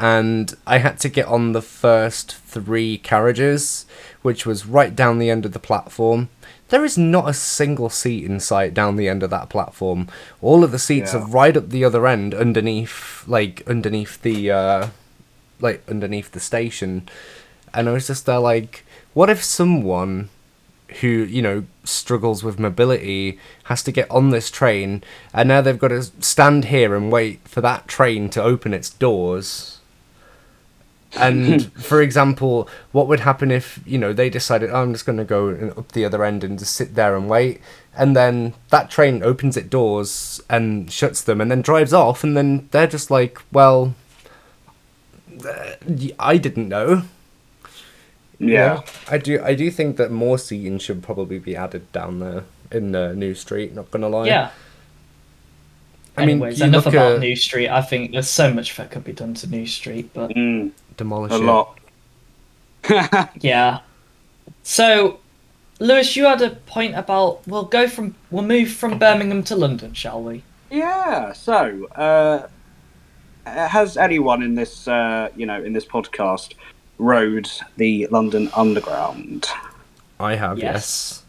[0.00, 3.84] and I had to get on the first three carriages,
[4.22, 6.30] which was right down the end of the platform.
[6.70, 10.08] There is not a single seat in sight down the end of that platform.
[10.40, 11.20] All of the seats Yeah.
[11.20, 14.86] are right up the other end, underneath, like underneath the, uh,
[15.60, 17.08] like underneath the station.
[17.74, 18.84] And I was just there, like,
[19.14, 20.28] what if someone
[21.02, 25.02] who you know struggles with mobility has to get on this train,
[25.34, 28.90] and now they've got to stand here and wait for that train to open its
[28.90, 29.79] doors?
[31.18, 35.18] And for example, what would happen if you know they decided, oh, I'm just going
[35.18, 37.60] to go up the other end and just sit there and wait,
[37.96, 42.36] and then that train opens its doors and shuts them, and then drives off, and
[42.36, 43.94] then they're just like, well,
[45.46, 45.72] uh,
[46.18, 47.02] I didn't know.
[48.38, 48.82] Yeah.
[49.08, 49.42] I do.
[49.42, 53.34] I do think that more seating should probably be added down there in uh, New
[53.34, 53.74] Street.
[53.74, 54.26] Not gonna lie.
[54.26, 54.50] yeah.
[56.16, 57.68] I mean, Anyways, you enough about at New Street.
[57.68, 61.32] I think there's so much that could be done to New Street, but Mm, demolish
[61.32, 61.40] a it.
[61.40, 61.78] lot.
[63.40, 63.80] yeah.
[64.62, 65.18] So,
[65.78, 69.94] Lewis, you had a point about we'll go from we'll move from Birmingham to London,
[69.94, 70.42] shall we?
[70.70, 71.32] Yeah.
[71.32, 72.48] So, uh,
[73.46, 76.54] has anyone in this, uh, you know, in this podcast,
[76.98, 79.48] rode the London Underground?
[80.20, 81.24] I have Yes.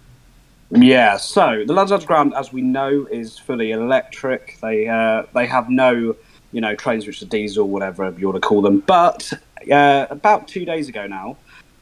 [0.72, 0.84] yes.
[0.84, 1.18] Yeah.
[1.18, 4.60] So the London Underground, as we know, is fully electric.
[4.62, 6.16] They uh, they have no,
[6.52, 8.80] you know, trains which are diesel, whatever you want to call them.
[8.82, 9.32] But
[9.70, 11.38] uh, about two days ago now.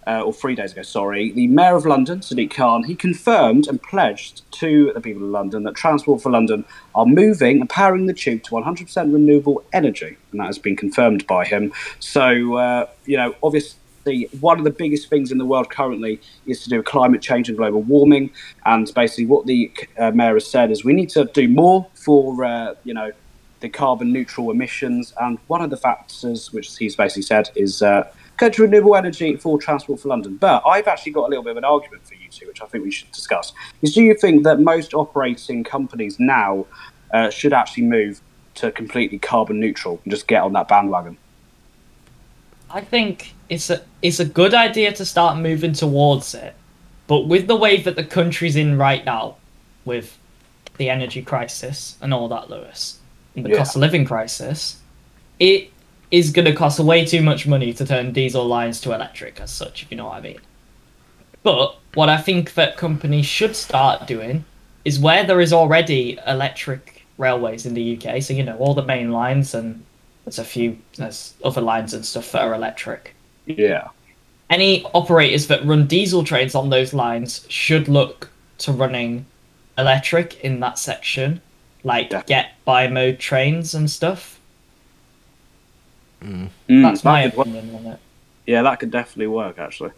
[0.08, 3.84] Uh, or three days ago, sorry, the Mayor of London, Sadiq Khan, he confirmed and
[3.84, 6.66] pledged to the people of London that Transport for London
[6.96, 11.28] are moving and powering the tube to 100% renewable energy, and that has been confirmed
[11.28, 11.72] by him.
[12.00, 16.64] So, uh, you know, obviously, one of the biggest things in the world currently is
[16.64, 18.32] to do with climate change and global warming.
[18.66, 22.44] And basically, what the uh, mayor has said is we need to do more for,
[22.44, 23.12] uh, you know,
[23.60, 25.14] the carbon neutral emissions.
[25.20, 29.36] And one of the factors, which he's basically said, is uh, go to renewable energy
[29.36, 30.38] for Transport for London.
[30.38, 32.66] But I've actually got a little bit of an argument for you two, which I
[32.66, 33.54] think we should discuss.
[33.82, 36.66] Is do you think that most operating companies now
[37.14, 38.22] uh, should actually move
[38.56, 41.18] to completely carbon neutral and just get on that bandwagon?
[42.70, 46.54] I think it's a it's a good idea to start moving towards it,
[47.08, 49.38] but with the way that the country's in right now,
[49.86, 50.18] with
[50.78, 52.99] the energy crisis and all that, Lewis,
[53.44, 53.58] the Yeah.
[53.58, 54.78] cost of living crisis,
[55.40, 55.72] it
[56.12, 59.52] is going to cost way too much money to turn diesel lines to electric as
[59.52, 59.84] such.
[59.84, 60.40] If you know what I mean.
[61.44, 64.44] But what I think that companies should start doing
[64.86, 68.22] is where there is already electric railways in the UK.
[68.22, 69.84] So you know all the main lines and
[70.26, 73.16] there's a few there's other lines and stuff that are electric.
[73.46, 73.88] Yeah.
[74.50, 78.30] Any operators that run diesel trains on those lines should look
[78.60, 79.26] to running
[79.78, 81.42] electric in that section,
[81.84, 82.24] like Yeah.
[82.28, 84.40] get bi-mode trains and stuff.
[86.24, 87.48] Mm, That's my that could work.
[87.48, 88.00] opinion on it.
[88.46, 89.92] Yeah, that could definitely work actually.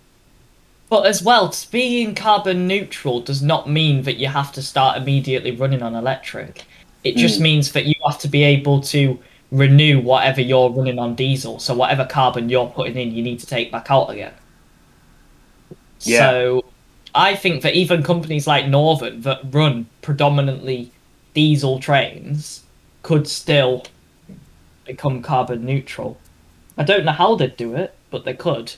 [0.90, 5.52] But as well, being carbon neutral does not mean that you have to start immediately
[5.52, 6.66] running on electric.
[7.04, 7.44] It just Mm.
[7.44, 9.18] means that you have to be able to
[9.52, 11.60] renew whatever you're running on diesel.
[11.60, 14.34] So whatever carbon you're putting in, you need to take back out again.
[16.02, 16.20] Yeah.
[16.30, 16.66] So
[17.16, 20.92] I think that even companies like Northern that run predominantly
[21.34, 22.64] diesel trains
[23.04, 23.84] could still
[24.86, 26.18] become carbon neutral.
[26.78, 28.74] I don't know how they'd do it, but they could.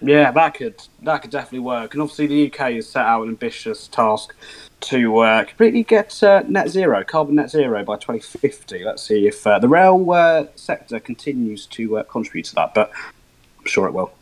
[0.00, 1.92] Yeah, that could that could definitely work.
[1.92, 4.34] And obviously, the UK has set out an ambitious task
[4.80, 8.84] to uh, completely get uh, net zero, carbon net zero by 2050.
[8.84, 12.92] Let's see if uh, the rail uh, sector continues to uh, contribute to that, but
[13.58, 14.12] I'm sure it will.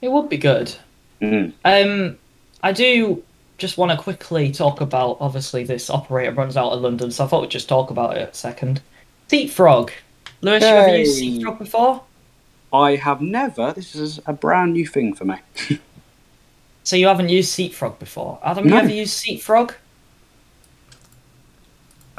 [0.00, 0.74] It would be good.
[1.20, 1.52] Mm.
[1.64, 2.18] Um,
[2.62, 3.24] I do
[3.62, 7.28] just want to quickly talk about obviously this operator runs out of London, so I
[7.28, 8.82] thought we'd just talk about it a second.
[9.28, 9.90] Seatfrog.
[10.42, 11.28] Lewis, you used Hey.
[11.28, 12.02] Seatfrog before?
[12.72, 13.72] I have never.
[13.72, 15.36] This is a brand new thing for me.
[16.84, 18.40] So you haven't used Seatfrog before.
[18.44, 18.78] Adam, you No.
[18.78, 19.74] ever used Seatfrog?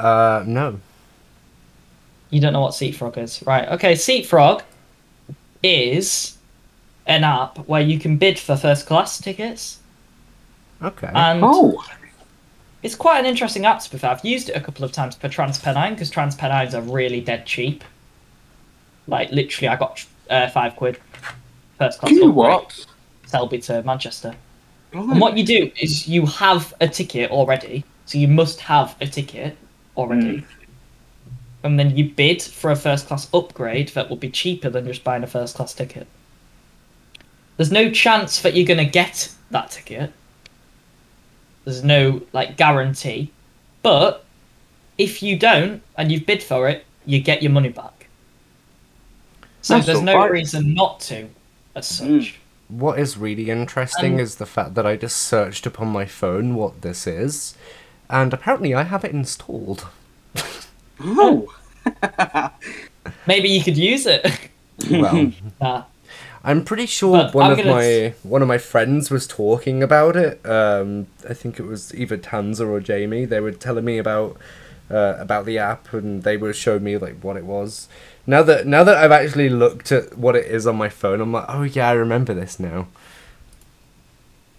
[0.00, 0.80] Uh, no.
[2.30, 3.68] You don't know what Seatfrog is, right?
[3.68, 4.62] Okay, Seatfrog
[5.62, 6.38] is
[7.06, 9.80] an app where you can bid for first class tickets,
[10.82, 11.10] Okay.
[11.14, 11.82] and Oh,
[12.82, 14.10] It's quite an interesting app to be fair.
[14.10, 17.82] I've used it a couple of times for Transpennine because Transpennines are really dead cheap.
[19.06, 20.98] Like literally, I got uh, five quid
[21.78, 22.10] first class.
[22.10, 22.86] do you upgrade, what?
[23.26, 24.34] Selby to Manchester.
[24.92, 25.12] Blimey.
[25.12, 29.06] And what you do is you have a ticket already, so you must have a
[29.06, 29.56] ticket
[29.96, 30.44] already.
[31.62, 35.02] And then you bid for a first class upgrade that will be cheaper than just
[35.02, 36.06] buying a first class ticket.
[37.56, 40.12] There's no chance that you're going to get that ticket.
[41.64, 43.30] There's no like guarantee.
[43.82, 44.24] But
[44.98, 48.08] if you don't and you've bid for it, you get your money back.
[49.62, 50.30] So That's there's no alright.
[50.30, 51.28] reason not to,
[51.74, 52.06] as such.
[52.08, 52.34] Mm.
[52.68, 56.54] What is really interesting Um, is the fact that I just searched upon my phone
[56.54, 57.54] what this is,
[58.08, 59.86] and apparently I have it installed.
[61.00, 61.52] Oh,
[63.26, 64.26] Maybe you could use it.
[64.90, 65.84] Well, nah.
[66.46, 69.82] I'm pretty sure But one I'm of gonna my one of my friends was talking
[69.82, 70.44] about it.
[70.44, 73.24] Um, I think it was either Tanza or Jamie.
[73.24, 74.36] They were telling me about
[74.90, 77.88] uh, about the app, and they were showing me like what it was.
[78.26, 81.32] Now that now that I've actually looked at what it is on my phone, I'm
[81.32, 82.88] like, oh yeah, I remember this now.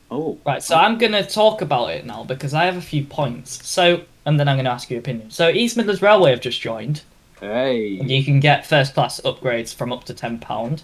[0.10, 3.04] oh, Right, so I'm going to talk about it now because I have a few
[3.04, 3.68] points.
[3.68, 5.32] So, and then I'm going to ask your opinion.
[5.32, 7.02] So, East Midlands Railway have just joined.
[7.40, 7.88] hey.
[7.88, 10.84] You can get first class upgrades from up to £10.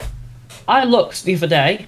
[0.72, 1.86] I looked the other day,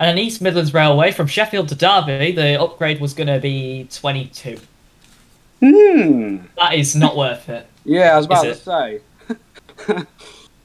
[0.00, 3.86] and an East Midlands Railway from Sheffield to Derby, the upgrade was going to be
[3.92, 4.58] 22
[5.60, 6.38] Hmm.
[6.58, 7.66] That is not worth it.
[7.84, 9.00] Yeah, I was about to Is say.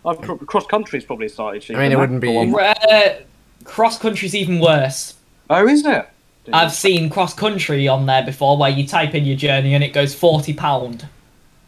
[0.06, 1.80] I've cro- cross country's probably started cheaper.
[1.80, 2.76] I mean, it wouldn't be- for one.
[2.90, 3.20] Uh,
[3.64, 5.14] cross country's even worse.
[5.50, 6.10] Oh, is it?
[6.52, 9.94] I've seen cross country on there before where you type in your journey and it
[9.94, 11.06] goes £40.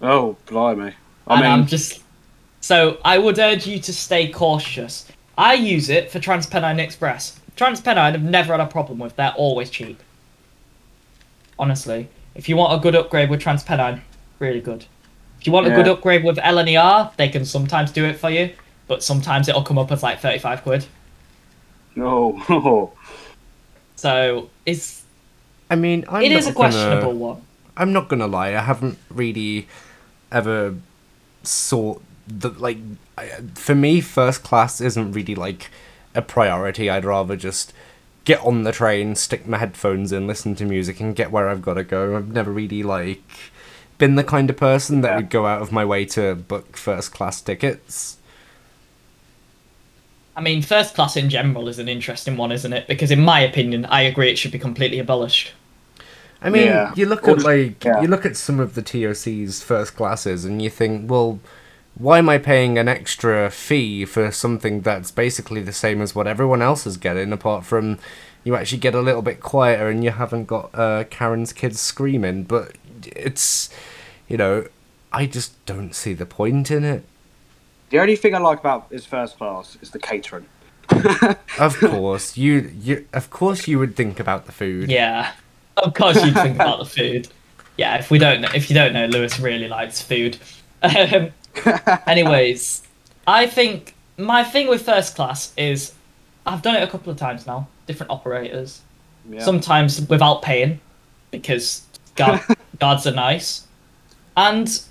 [0.02, 0.94] Oh, blimey.
[1.28, 2.02] I and mean, I'm just
[2.62, 5.06] so I would urge you to stay cautious.
[5.38, 7.40] I use it for Transpennine Express.
[7.58, 9.16] Transpennine have never had a problem with.
[9.16, 10.00] They're always cheap.
[11.58, 14.02] Honestly, if you want a good upgrade with Transpennine,
[14.40, 14.86] really good.
[15.40, 18.52] If you want a good upgrade with LNER, they can sometimes do it for you,
[18.88, 20.86] but sometimes it'll come up as like thirty-five quid.
[21.98, 22.92] oh.
[23.96, 25.04] So it's
[25.70, 27.42] I mean, I'm it is a not gonna- questionable one.
[27.78, 28.50] I'm not gonna lie.
[28.50, 29.68] I haven't really
[30.32, 30.76] ever
[31.44, 32.78] sought the like.
[33.18, 35.70] I- For me, first class isn't really like
[36.16, 36.90] a priority.
[36.90, 37.74] I'd rather just
[38.26, 41.62] get on the train, stick my headphones in, listen to music, and get where I've
[41.62, 42.16] got to go.
[42.16, 43.24] I've never really like
[43.98, 45.16] been the kind of person that Yeah.
[45.18, 48.18] would go out of my way to book first class tickets.
[50.36, 52.88] I mean, first class in general is an interesting one, isn't it?
[52.88, 55.52] Because in my opinion, I agree it should be completely abolished.
[56.42, 56.92] I mean, Yeah.
[56.96, 58.02] you look Or at like yeah.
[58.02, 61.40] you look at some of the TOC's first classes, and you think, well,
[61.96, 66.28] why am I paying an extra fee for something that's basically the same as what
[66.28, 68.00] everyone else is getting, apart from
[68.44, 72.44] you actually get a little bit quieter and you haven't got uh, Karen's kids screaming?
[72.44, 72.76] But
[73.06, 73.70] it's,
[74.28, 74.68] you know,
[75.12, 77.04] I just don't see the point in it.
[77.92, 80.48] The only thing I like about his first class is the catering.
[81.60, 84.90] Of course, you you of course you would think about the food.
[84.90, 85.32] Yeah,
[85.78, 87.28] of course you'd think about the food.
[87.78, 90.38] Yeah, if we don't, know, if you don't know, Lewis really likes food.
[90.84, 91.32] Um,
[92.08, 92.84] anyways,
[93.28, 95.94] I think my thing with first class is
[96.46, 98.82] I've done it a couple of times now, different operators.
[99.30, 99.42] Yeah.
[99.42, 100.82] Sometimes without paying,
[101.32, 101.84] because
[102.16, 102.42] guard,
[102.80, 103.66] guards are nice,
[104.36, 104.82] and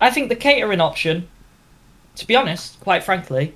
[0.00, 1.28] I think the catering option,
[2.16, 3.54] to be honest, quite frankly,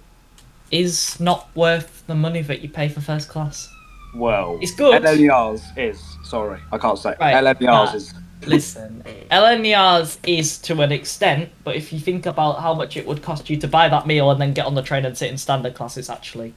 [0.70, 3.68] is not worth the money that you pay for first class.
[4.14, 5.02] Well, It's good.
[5.02, 6.02] LNER's is.
[6.24, 7.14] Sorry, I can't say.
[7.20, 7.60] Right.
[7.60, 7.92] Nah.
[7.92, 8.14] is.
[8.46, 13.22] Listen, LNER's is to an extent, but if you think about how much it would
[13.22, 15.38] cost you to buy that meal and then get on the train and sit in
[15.38, 16.54] standard class, it's actually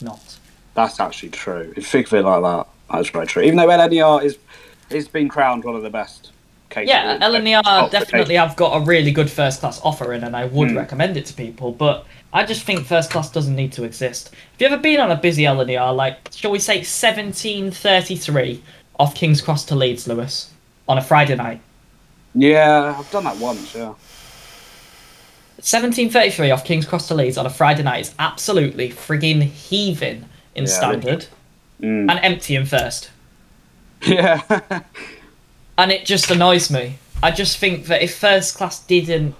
[0.00, 0.38] not.
[0.74, 1.70] That's actually true.
[1.72, 3.42] If you think of it like that, that's very true.
[3.42, 4.38] Even though LNER is
[4.90, 6.32] is been crowned one of the best.
[6.68, 10.44] catering- Yeah, LNER Oh, definitely have got a really good first class offering, and I
[10.46, 10.76] would Hmm.
[10.78, 11.72] recommend it to people.
[11.72, 14.30] But I just think first class doesn't need to exist.
[14.30, 18.62] Have you ever been on a busy LNER, like shall we say seventeen thirty three
[19.00, 20.50] off King's Cross to Leeds, Lewis,
[20.90, 21.60] on a Friday night?
[22.34, 23.74] Yeah, I've done that once.
[23.74, 23.94] Yeah.
[25.62, 30.24] 1733 off King's Cross to Leeds on a Friday night is absolutely frigging heaving
[30.54, 31.26] in Yeah, standard
[31.80, 32.10] Mm.
[32.10, 33.10] and emptying first.
[34.04, 34.42] Yeah.
[35.78, 36.98] And it just annoys me.
[37.22, 39.34] I just think that if first class didn't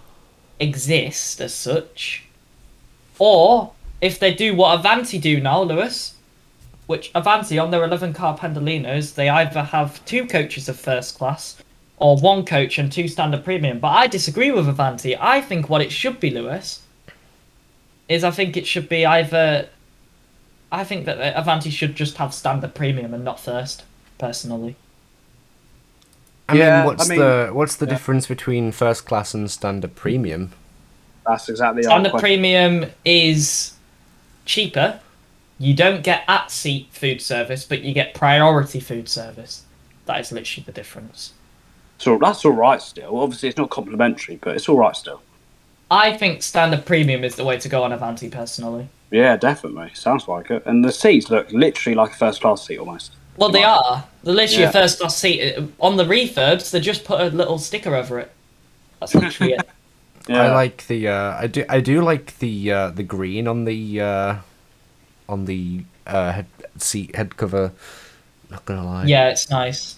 [0.58, 2.24] exist as such,
[3.18, 6.14] or if they do what Avanti do now, Lewis,
[6.90, 11.62] which Avanti on their 11 car Pendolinos, they either have two coaches of first class
[11.98, 13.78] or one coach and two standard premium.
[13.78, 15.16] But I disagree with Avanti.
[15.16, 16.82] I think what it should be, Lewis,
[18.08, 19.68] is I think it should be either.
[20.72, 23.84] I think that uh, Avanti should just have standard premium and not first,
[24.18, 24.74] personally.
[26.48, 27.92] I Yeah, mean, what's I mean- the what's the yeah.
[27.92, 30.50] difference between first class and standard premium?
[31.24, 32.24] That's exactly our Standard question.
[32.26, 33.74] premium is
[34.44, 34.98] cheaper.
[35.60, 39.64] You don't get at seat food service, but you get priority food service.
[40.06, 41.34] That is literally the difference.
[41.98, 43.18] So that's all right still.
[43.18, 45.20] Obviously, it's not complimentary, but it's all right still.
[45.90, 48.88] I think standard premium is the way to go on Avanti personally.
[49.10, 49.90] Yeah, definitely.
[49.92, 50.64] Sounds like it.
[50.64, 53.12] And the seats look literally like a first class seat almost.
[53.36, 54.04] Well, they are.
[54.22, 54.68] They're literally Yeah.
[54.70, 55.56] a first class seat.
[55.78, 58.30] On the refurbs, they just put a little sticker over it.
[58.98, 59.68] That's literally it.
[60.28, 60.42] Yeah.
[60.42, 64.00] I like the uh, I do I do like the uh, the green on the
[64.00, 64.36] uh,
[65.30, 67.72] on the uh, head, seat head cover.
[68.50, 69.04] Not gonna lie.
[69.04, 69.96] Yeah, it's nice.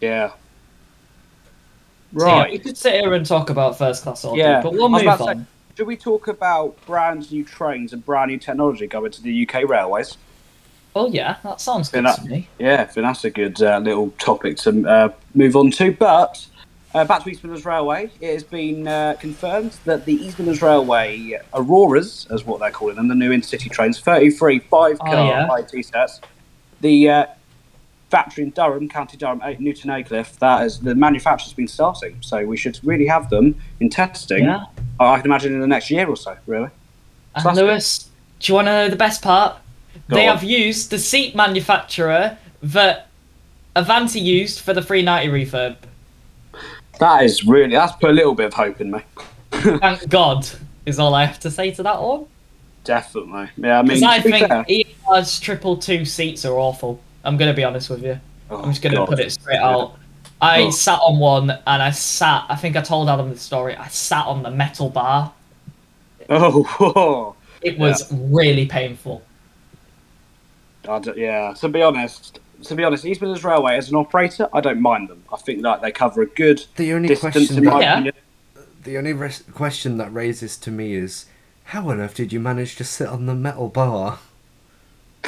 [0.00, 0.30] Yeah.
[0.30, 2.50] So, yeah, Right.
[2.52, 4.62] we could sit here and talk about first class all Yeah.
[4.62, 5.46] but we'll move about to say- on.
[5.76, 9.64] Should we talk about brand new trains and brand new technology going to the UK
[9.64, 10.16] railways?
[10.96, 12.48] Oh yeah, that sounds good Yeah, to me.
[12.58, 15.92] Yeah, I think that's a good uh, little topic to uh, move on to.
[15.92, 16.44] But
[16.94, 20.60] uh, back to East Midlands Railway, it has been uh, confirmed that the East Midlands
[20.62, 25.24] Railway Auroras, as what they're calling them, the new intercity trains, 33 five car Oh,
[25.26, 25.48] yeah.
[25.48, 26.20] IET sets,
[26.80, 27.26] the uh,
[28.10, 32.16] factory in Durham, County Durham, Newton Aycliffe, that is the manufacturer's been starting.
[32.20, 34.44] So we should really have them in testing.
[34.44, 34.64] Yeah.
[34.98, 36.70] I can imagine in the next year or so, really.
[37.36, 38.10] And that's Lewis,
[38.40, 39.56] do you want to know the best part?
[40.08, 40.36] Go they on.
[40.36, 43.06] have used the seat manufacturer that
[43.76, 45.76] Avanti used for the 390 refurb.
[47.00, 49.00] That is really, that's put a little bit of hope in me.
[49.50, 50.46] Thank God,
[50.86, 52.26] is all I have to say to that one.
[52.84, 53.48] Definitely.
[53.56, 57.00] Yeah, I mean, I think ER's triple two seats are awful.
[57.24, 58.18] I'm going to be honest with you.
[58.50, 59.08] Oh, I'm just going to God.
[59.08, 59.96] put it straight out.
[60.40, 60.70] I Oh.
[60.70, 64.24] sat on one and I sat, I think I told Adam the story, I sat
[64.26, 65.32] on the metal bar.
[66.28, 67.36] Oh, whoa.
[67.62, 69.20] It was really painful.
[71.14, 71.52] Yeah.
[71.60, 75.08] To be honest, to be honest, East Midlands Railway as an operator, I don't mind
[75.08, 75.22] them.
[75.32, 77.92] I think that they cover a good The only distance question in that my Yeah.
[77.94, 78.14] opinion.
[78.84, 81.26] the only res- question that raises to me is
[81.64, 84.18] how on earth did you manage to sit on the metal bar?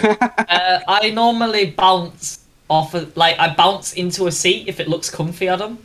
[0.03, 5.11] Uh, I normally bounce off, of, like I bounce into a seat if it looks
[5.11, 5.79] comfy, Adam,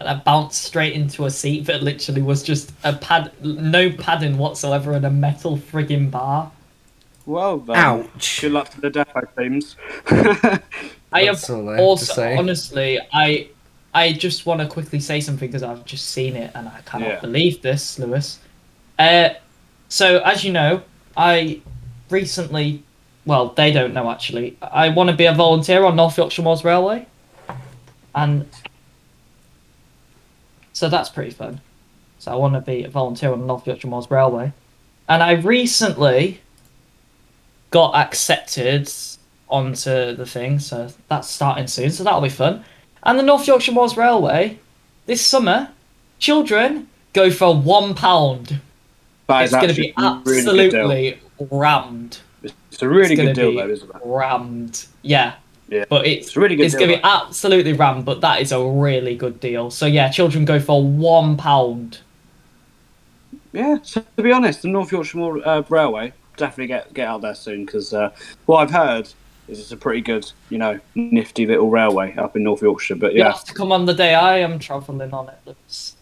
[0.00, 4.36] and I bounce straight into a seat that literally was just a pad, no padding
[4.36, 6.50] whatsoever, and a metal frigging bar.
[7.26, 8.40] Well, then, Ouch.
[8.42, 9.76] Good luck to the depot teams.
[10.10, 10.60] I
[11.24, 12.36] That's have all I have to also, say.
[12.36, 13.48] honestly, I,
[13.94, 17.08] I just want to quickly say something because I've just seen it and I cannot
[17.08, 17.20] Yeah.
[17.20, 18.40] believe this, Lewis.
[18.98, 19.30] Uh,
[19.88, 20.82] so as you know,
[21.16, 21.60] I
[22.10, 22.82] recently,
[23.24, 24.56] well, they don't know actually.
[24.60, 27.06] I want to be a volunteer on North Yorkshire Moors Railway,
[28.14, 28.46] and
[30.72, 31.60] so that's pretty fun.
[32.18, 34.52] So I want to be a volunteer on North Yorkshire Moors Railway,
[35.08, 36.40] and I recently
[37.74, 38.88] got accepted
[39.48, 41.90] onto the thing, so that's starting soon.
[41.90, 42.64] So that'll be fun.
[43.02, 44.60] And the North Yorkshire Moors Railway
[45.06, 45.68] this summer,
[46.20, 48.60] children go for one pound.
[49.26, 51.18] That It's going to be actually really absolutely
[51.50, 52.20] rammed.
[52.44, 53.96] It's a really It's good deal, though, isn't it?
[54.04, 54.86] rammed.
[55.02, 55.34] Yeah.
[55.68, 55.84] Yeah.
[55.88, 58.62] But it's, It's really good It's deal, gonna be absolutely rammed, but that is a
[58.64, 59.72] really good deal.
[59.72, 61.98] So yeah, children go for one pound.
[63.52, 67.20] Yeah, so to be honest, the North Yorkshire Moor, uh, Railway definitely get get out
[67.22, 68.10] there soon because uh,
[68.46, 69.08] what I've heard
[69.48, 72.96] is it's a pretty good, you know, nifty little railway up in North Yorkshire.
[72.96, 75.38] But You have to come on the day I am travelling on it.
[75.44, 75.96] Lewis.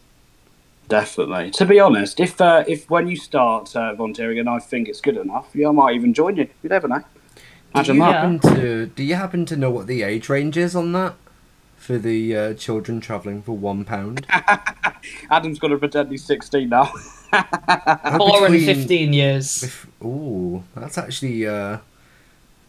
[0.88, 1.50] definitely.
[1.52, 5.00] To be honest, if uh, if when you start uh, volunteering and I think it's
[5.00, 6.48] good enough, yeah, I might even join you.
[6.62, 7.02] You never know.
[7.74, 8.12] Do you that.
[8.12, 11.14] happen to do you happen to know what the age range is on that
[11.82, 14.26] for the uh, children travelling for one pound?
[15.30, 16.92] Adam's got to pretend he's 16 now.
[17.32, 19.62] Uh, Four and fifteen years.
[19.62, 21.78] If, ooh, that's actually uh,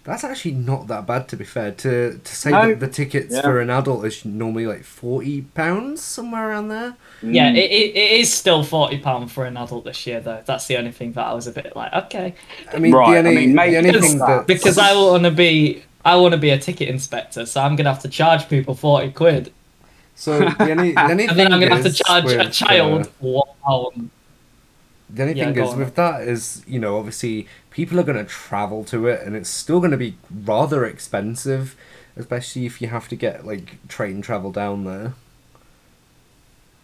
[0.05, 1.71] that's actually not that bad to be fair.
[1.73, 2.69] To to say No.
[2.69, 3.41] that the tickets Yeah.
[3.41, 6.95] for an adult is normally like forty pounds somewhere around there.
[7.21, 7.57] Yeah, Mm.
[7.57, 10.41] it, it, it is still forty pound for an adult this year though.
[10.45, 12.33] That's the only thing that I was a bit like, okay,
[12.73, 14.27] I mean, Right, the I mean, maybe the only thing that.
[14.27, 17.75] that because I want to be I want to be a ticket inspector, so I'm
[17.75, 19.53] gonna have to charge people forty quid,
[20.15, 23.09] so the only, the only and then I'm gonna have to charge a child uh,
[23.19, 24.11] one pound.
[25.09, 25.77] The only Yeah, thing is on.
[25.77, 29.49] with that is, you know, obviously people are going to travel to it and it's
[29.49, 31.75] still going to be rather expensive,
[32.15, 35.13] especially if you have to get like train travel down there.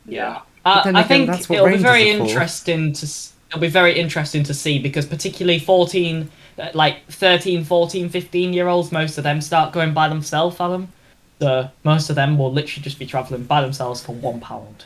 [0.06, 0.42] Yeah.
[0.66, 3.06] Uh, then I think it'll be very interesting to
[3.50, 6.28] it'll be very interesting to see because particularly 14 uh,
[6.60, 10.92] Uh, like 13 14 15 year olds most of them start going by themselves Adam
[11.40, 14.86] so most of them will literally just be traveling by themselves for one pound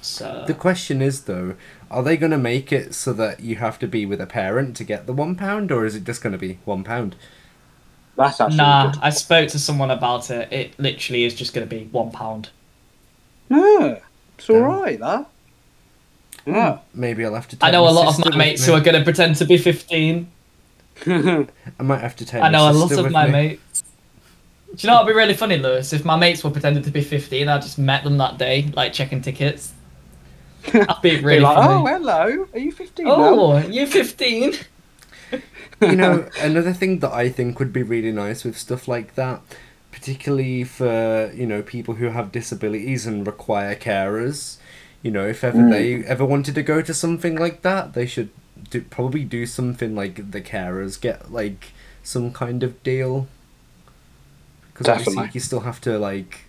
[0.00, 1.54] so The question is though,
[1.90, 4.76] are they going to make it so that you have to be with a parent
[4.76, 7.16] to get the one pound, or is it just going to be one pound?
[8.16, 8.92] That's actually nah.
[9.02, 12.50] I spoke to someone about it it literally is just going to be one pound
[13.48, 13.98] Yeah,
[14.36, 14.62] it's all Yeah.
[14.62, 15.26] right, that.
[16.44, 16.78] Hmm, yeah.
[16.94, 17.56] Maybe I'll have to.
[17.56, 18.66] Take I know a lot of my mates me.
[18.66, 20.28] who are going to pretend to be 15
[21.06, 21.46] I
[21.82, 22.42] might have to take.
[22.42, 23.32] I know a lot of my me.
[23.32, 23.84] mates.
[24.74, 25.92] Do you know what'd be really funny, Lewis?
[25.92, 28.92] If my mates were pretending to be 15, I just met them that day, like
[28.92, 29.72] checking tickets.
[30.72, 32.46] That'd be Be really like, oh, hello.
[32.52, 33.12] Are you 15 now?
[33.16, 34.52] Oh, you 15?
[35.80, 39.40] you know, another thing that I think would be really nice with stuff like that,
[39.90, 44.58] particularly for you know people who have disabilities and require carers.
[45.02, 45.70] You know, if ever Mm.
[45.70, 48.28] they ever wanted to go to something like that, they should
[48.70, 53.26] do, probably do something like the carers get like some kind of deal.
[54.72, 56.40] Because obviously you still have to like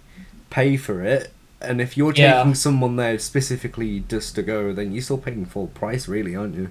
[0.49, 1.31] pay for it,
[1.61, 2.37] and if you're Yeah.
[2.39, 6.55] taking someone there specifically just to go, then you're still paying full price, really, aren't
[6.55, 6.69] you?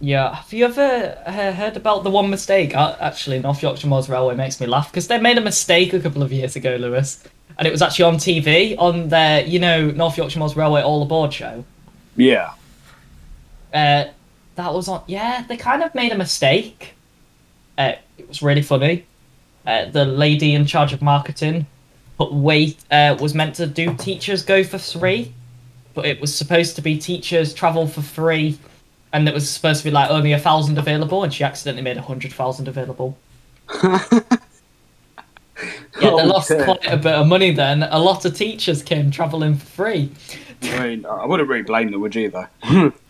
[0.00, 0.34] Yeah.
[0.34, 2.76] Have you ever uh, heard about the one mistake?
[2.76, 6.00] Uh, actually, North Yorkshire Moors Railway makes me laugh because they made a mistake a
[6.00, 7.22] couple of years ago, Lewis.
[7.56, 11.00] And it was actually on TV on their, you know, North Yorkshire Moors Railway All
[11.02, 11.64] Aboard show.
[12.16, 12.50] Yeah.
[13.74, 14.04] Uh,
[14.54, 15.02] that was on.
[15.06, 16.94] Yeah, they kind of made a mistake.
[17.76, 19.04] Uh, it was really funny.
[19.66, 21.66] Uh, the lady in charge of marketing
[22.18, 25.34] put wait uh, was meant to do teachers go for free,
[25.94, 28.58] but it was supposed to be teachers travel for free,
[29.12, 31.96] and it was supposed to be like only a thousand available, and she accidentally made
[31.96, 33.18] a hundred thousand available.
[36.00, 37.84] Yeah, they Oh, lost quite a bit of money then.
[37.84, 40.10] A lot of teachers came traveling for free.
[40.62, 42.92] I mean, I wouldn't really blame them, would you, though?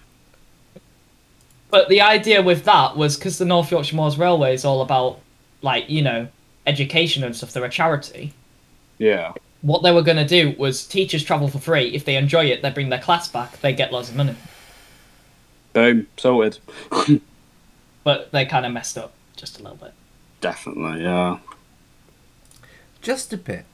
[1.74, 5.18] But the idea with that was because the North Yorkshire Moors Railway is all about,
[5.60, 6.28] like, you know,
[6.68, 7.52] education and stuff.
[7.52, 8.32] They're a charity.
[8.98, 9.32] yeah.
[9.62, 11.88] What they were going to do was teachers travel for free.
[11.88, 13.60] If they enjoy it, they bring their class back.
[13.60, 14.36] They get loads of money.
[15.72, 16.06] Boom.
[16.16, 16.58] Sorted.
[18.04, 19.94] But they kind of messed up just a little bit.
[20.40, 21.38] Definitely, yeah.
[23.02, 23.64] Just a bit.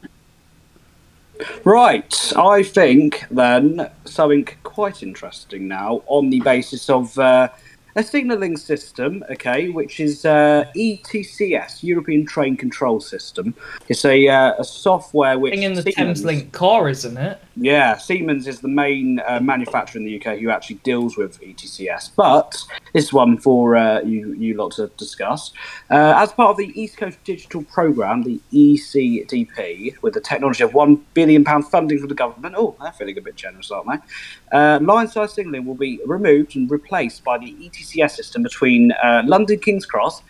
[1.64, 7.48] Right, I think then something quite interesting now on the basis of uh,
[7.97, 13.55] a signalling system, okay, which is uh, ETCS, European Train Control System.
[13.88, 17.38] It's a, uh, a software which in the Siemens- Thameslink core, isn't it?
[17.57, 22.11] Yeah, Siemens is the main uh, manufacturer in the UK who actually deals with ETCS.
[22.16, 22.57] But
[22.95, 25.53] this is one for uh, you, you lot to discuss.
[25.91, 30.70] Uh, as part of the East Coast Digital Programme, the ECDP, with the technology of
[30.70, 34.57] £1 billion funding from the government, oh, they're feeling a bit generous, aren't they?
[34.57, 38.93] Uh, line side signalling will be removed and replaced by the E ETCS system between
[38.93, 40.22] uh, London King's Cross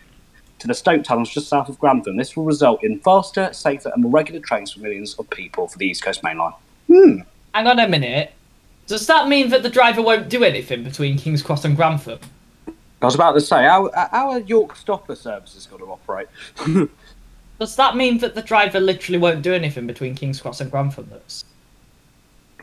[0.58, 2.16] to the Stoke tunnels just south of Grantham.
[2.16, 5.78] This will result in faster, safer, and more regular trains for millions of people for
[5.78, 6.52] the East Coast Main Line.
[6.86, 7.20] Hmm.
[7.54, 8.32] Hang on a minute.
[8.86, 12.18] Does that mean that the driver won't do anything between King's Cross and Grantham?
[13.02, 16.28] I was about to say, our, our York stopper service has got to operate.
[17.58, 21.08] Does that mean that the driver literally won't do anything between King's Cross and Grantham?
[21.10, 21.44] That's...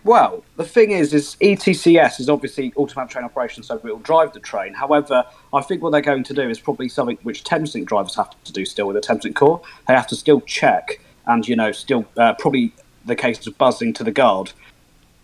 [0.03, 4.33] Well, the thing is, is ETCS is obviously automatic train operation, so it will drive
[4.33, 4.73] the train.
[4.73, 8.31] However, I think what they're going to do is probably something which Thameslink drivers have
[8.43, 9.61] to do still with the Thameslink core.
[9.87, 12.73] They have to still check and, you know, still uh, probably
[13.05, 14.51] the case of buzzing to the guard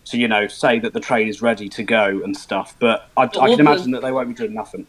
[0.06, 2.76] to, you know, say that the train is ready to go and stuff.
[2.80, 4.88] But I, I can imagine that they won't be doing nothing.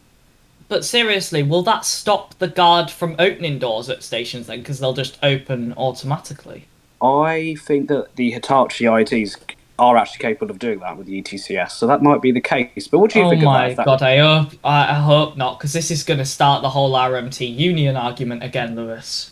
[0.67, 4.59] But seriously, will that stop the guard from opening doors at stations then?
[4.59, 6.65] Because they'll just open automatically.
[7.01, 9.37] I think that the Hitachi IETs
[9.77, 12.87] are actually capable of doing that with the ETCS, so that might be the case.
[12.87, 13.85] But what do you oh think my of that?
[13.85, 16.93] god, I hope I, I hope not, because this is going to start the whole
[16.93, 19.31] RMT union argument again, Lewis.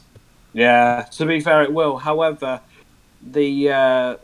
[0.54, 1.98] Yeah, to be fair, it will.
[1.98, 2.62] However,
[3.22, 4.18] the uh,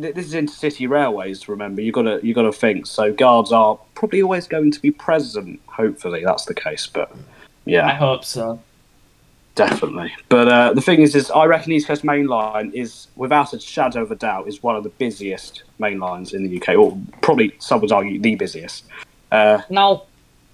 [0.00, 1.48] th- this is intercity railways.
[1.48, 2.86] Remember, you got to you got to think.
[2.86, 5.60] So guards are probably always going to be present.
[5.66, 6.86] Hopefully, that's the case.
[6.86, 7.14] But
[7.64, 8.60] yeah, I hope so.
[9.56, 10.14] Definitely.
[10.28, 13.58] But uh, the thing is, is I reckon East Coast Main Line is, without a
[13.58, 16.96] shadow of a doubt, is one of the busiest main lines in the UK, or
[17.22, 18.84] probably some would argue the busiest.
[19.32, 20.04] Uh, Now,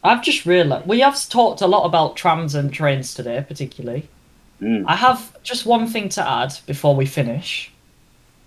[0.03, 4.09] I've just realised we have talked a lot about trams and trains today, particularly.
[4.61, 4.85] mm.
[4.87, 7.71] I have just one thing to add before we finish,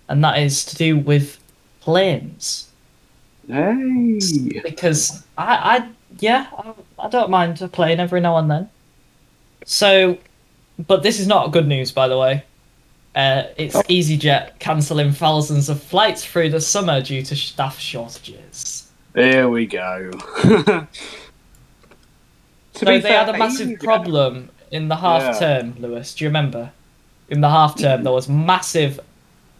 [0.09, 1.39] and that is to do with
[1.81, 2.69] planes.
[3.47, 4.19] Hey.
[4.63, 5.89] because I, I
[6.19, 6.73] yeah, I,
[7.05, 8.69] I don't mind a plane every now and then.
[9.65, 10.17] So,
[10.79, 12.43] but this is not good news, by the way.
[13.15, 18.89] Uh, it's EasyJet cancelling thousands of flights through the summer due to staff shortages.
[19.13, 20.11] Here we go.
[22.75, 25.39] So they fair, had a massive problem in the half Yeah.
[25.39, 26.13] term, Lewis.
[26.13, 26.71] Do you remember?
[27.29, 28.99] In the half term, there was massive,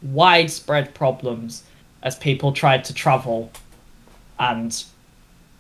[0.02, 1.64] widespread problems
[2.04, 3.52] as people tried to travel,
[4.38, 4.84] and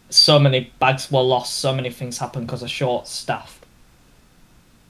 [0.09, 1.59] so many bags were lost.
[1.59, 3.54] So many things happened because of short staff.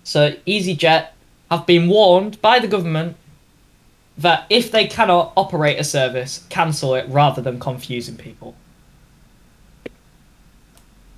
[0.05, 1.09] So EasyJet
[1.51, 3.17] have been warned by the government
[4.17, 8.55] that if they cannot operate a service, cancel it rather than confusing people.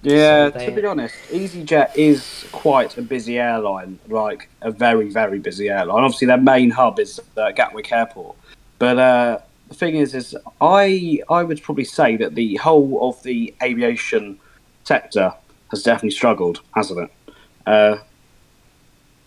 [0.02, 5.38] Yeah, So to be honest, EasyJet is quite a busy airline, like a very, very
[5.38, 6.04] busy airline.
[6.04, 8.38] Obviously, their main hub is uh, Gatwick Airport,
[8.80, 13.22] but uh, the thing is, is I I would probably say that the whole of
[13.24, 14.40] the aviation
[14.86, 15.34] sector
[15.72, 17.34] has definitely struggled, hasn't it?
[17.66, 17.98] Uh,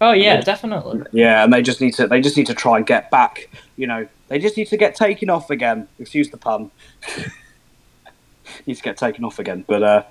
[0.01, 1.03] Oh yeah, definitely.
[1.13, 3.51] yeah, and they just need to they just need to try and get back.
[3.77, 5.89] You know, they just need to get taken off again.
[5.99, 6.71] Excuse the pun.
[8.67, 9.65] need to get taken off again.
[9.67, 10.03] But uh,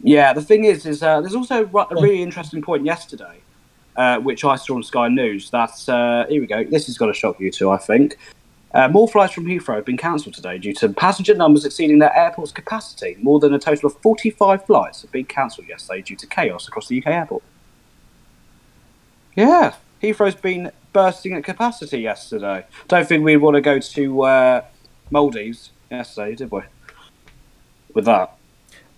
[0.00, 3.40] yeah, the thing is, is uh, there's also a really interesting point yesterday,
[3.96, 5.50] uh, which I saw on Sky News.
[5.50, 6.64] That uh, here we go.
[6.64, 8.18] This is going to shock you too, I think.
[8.74, 12.14] Uh, more flights from Heathrow have been cancelled today due to passenger numbers exceeding their
[12.14, 13.16] airport's capacity.
[13.22, 16.88] More than a total of 45 flights have been cancelled yesterday due to chaos across
[16.88, 17.42] the UK airport.
[19.36, 22.64] Yeah, Heathrow's been bursting at capacity yesterday.
[22.88, 24.64] Don't think we'd want to go to uh,
[25.10, 26.62] Maldives yesterday, did we?
[27.92, 28.32] With that.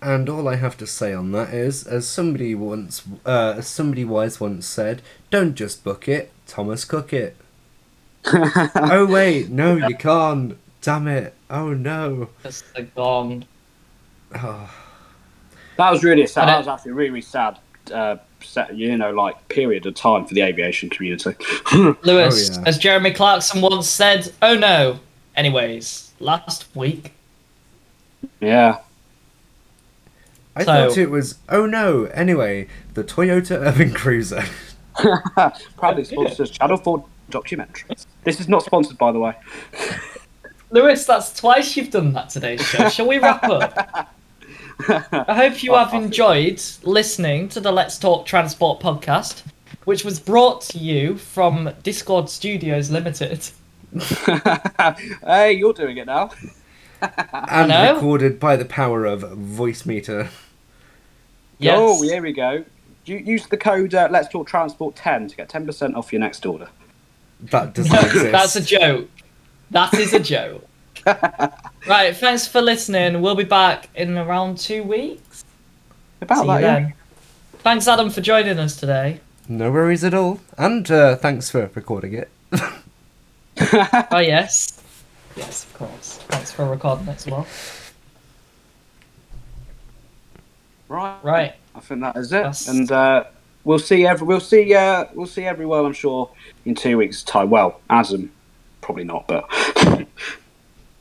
[0.01, 4.05] And all I have to say on that is, as somebody once, uh, as somebody
[4.05, 7.35] wise once said, don't just book it, Thomas Cook it.
[8.33, 10.57] oh wait, no, you can't.
[10.81, 11.33] Damn it!
[11.49, 12.29] Oh no.
[12.43, 13.45] That's the gone.
[14.35, 14.73] Oh,
[15.75, 16.47] That was really sad.
[16.47, 17.59] That was actually really, really sad,
[17.93, 18.28] uh, set,
[18.73, 21.35] you know, like period of time for the aviation community.
[22.03, 22.67] Lewis, Oh, yeah.
[22.67, 24.99] as Jeremy Clarkson once said, oh no.
[25.35, 27.13] Anyways, last week,
[28.41, 28.79] yeah.
[30.55, 31.35] I So- thought it was.
[31.47, 32.05] Oh no.
[32.05, 34.43] Anyway, the Toyota Urban Cruiser.
[35.77, 38.05] Proudly sponsors Channel 4 documentaries.
[38.25, 39.33] This is not sponsored, by the way.
[40.71, 42.57] Lewis, that's twice you've done that today.
[42.57, 42.89] show.
[42.89, 44.13] Shall we wrap up?
[44.87, 49.43] I hope you have enjoyed listening to the Let's Talk Transport podcast,
[49.83, 53.49] which was brought to you from Discord Studios Limited.
[55.25, 56.31] hey, you're doing it now.
[57.01, 57.95] and know.
[57.95, 60.29] recorded by the power of Voicemeeter.
[61.57, 61.75] Yes.
[61.77, 62.63] Oh, here we go.
[63.05, 66.69] Use the code uh, Let's Talk Transport 10 to get 10% off your next order.
[67.41, 68.31] That doesn't No, exist.
[68.31, 69.09] that's a joke.
[69.71, 70.65] That is a joke.
[71.87, 73.21] Right, thanks for listening.
[73.21, 75.43] We'll be back in around two weeks.
[76.21, 76.79] About See that, you yeah.
[76.79, 76.93] then.
[77.59, 79.19] Thanks, Adam, for joining us today.
[79.47, 80.39] No worries at all.
[80.57, 82.29] And uh, thanks for recording it.
[84.11, 84.81] Oh, yes.
[85.35, 86.17] Yes, of course.
[86.29, 87.45] Thanks for recording it as well.
[90.87, 91.17] Right.
[91.23, 91.53] Right.
[91.75, 92.35] I think that is it.
[92.35, 93.25] That's- And uh,
[93.65, 96.31] we'll see every we'll see uh, we'll see everyone I'm sure
[96.63, 97.49] in two weeks' time.
[97.49, 98.31] Well, Adam,
[98.79, 99.45] probably not, but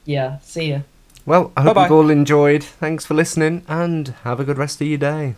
[0.08, 0.80] Yeah, see ya.
[1.26, 1.82] Well, I hope Bye-bye.
[1.82, 2.64] you've all enjoyed.
[2.64, 5.34] Thanks for listening and have a good rest of your day.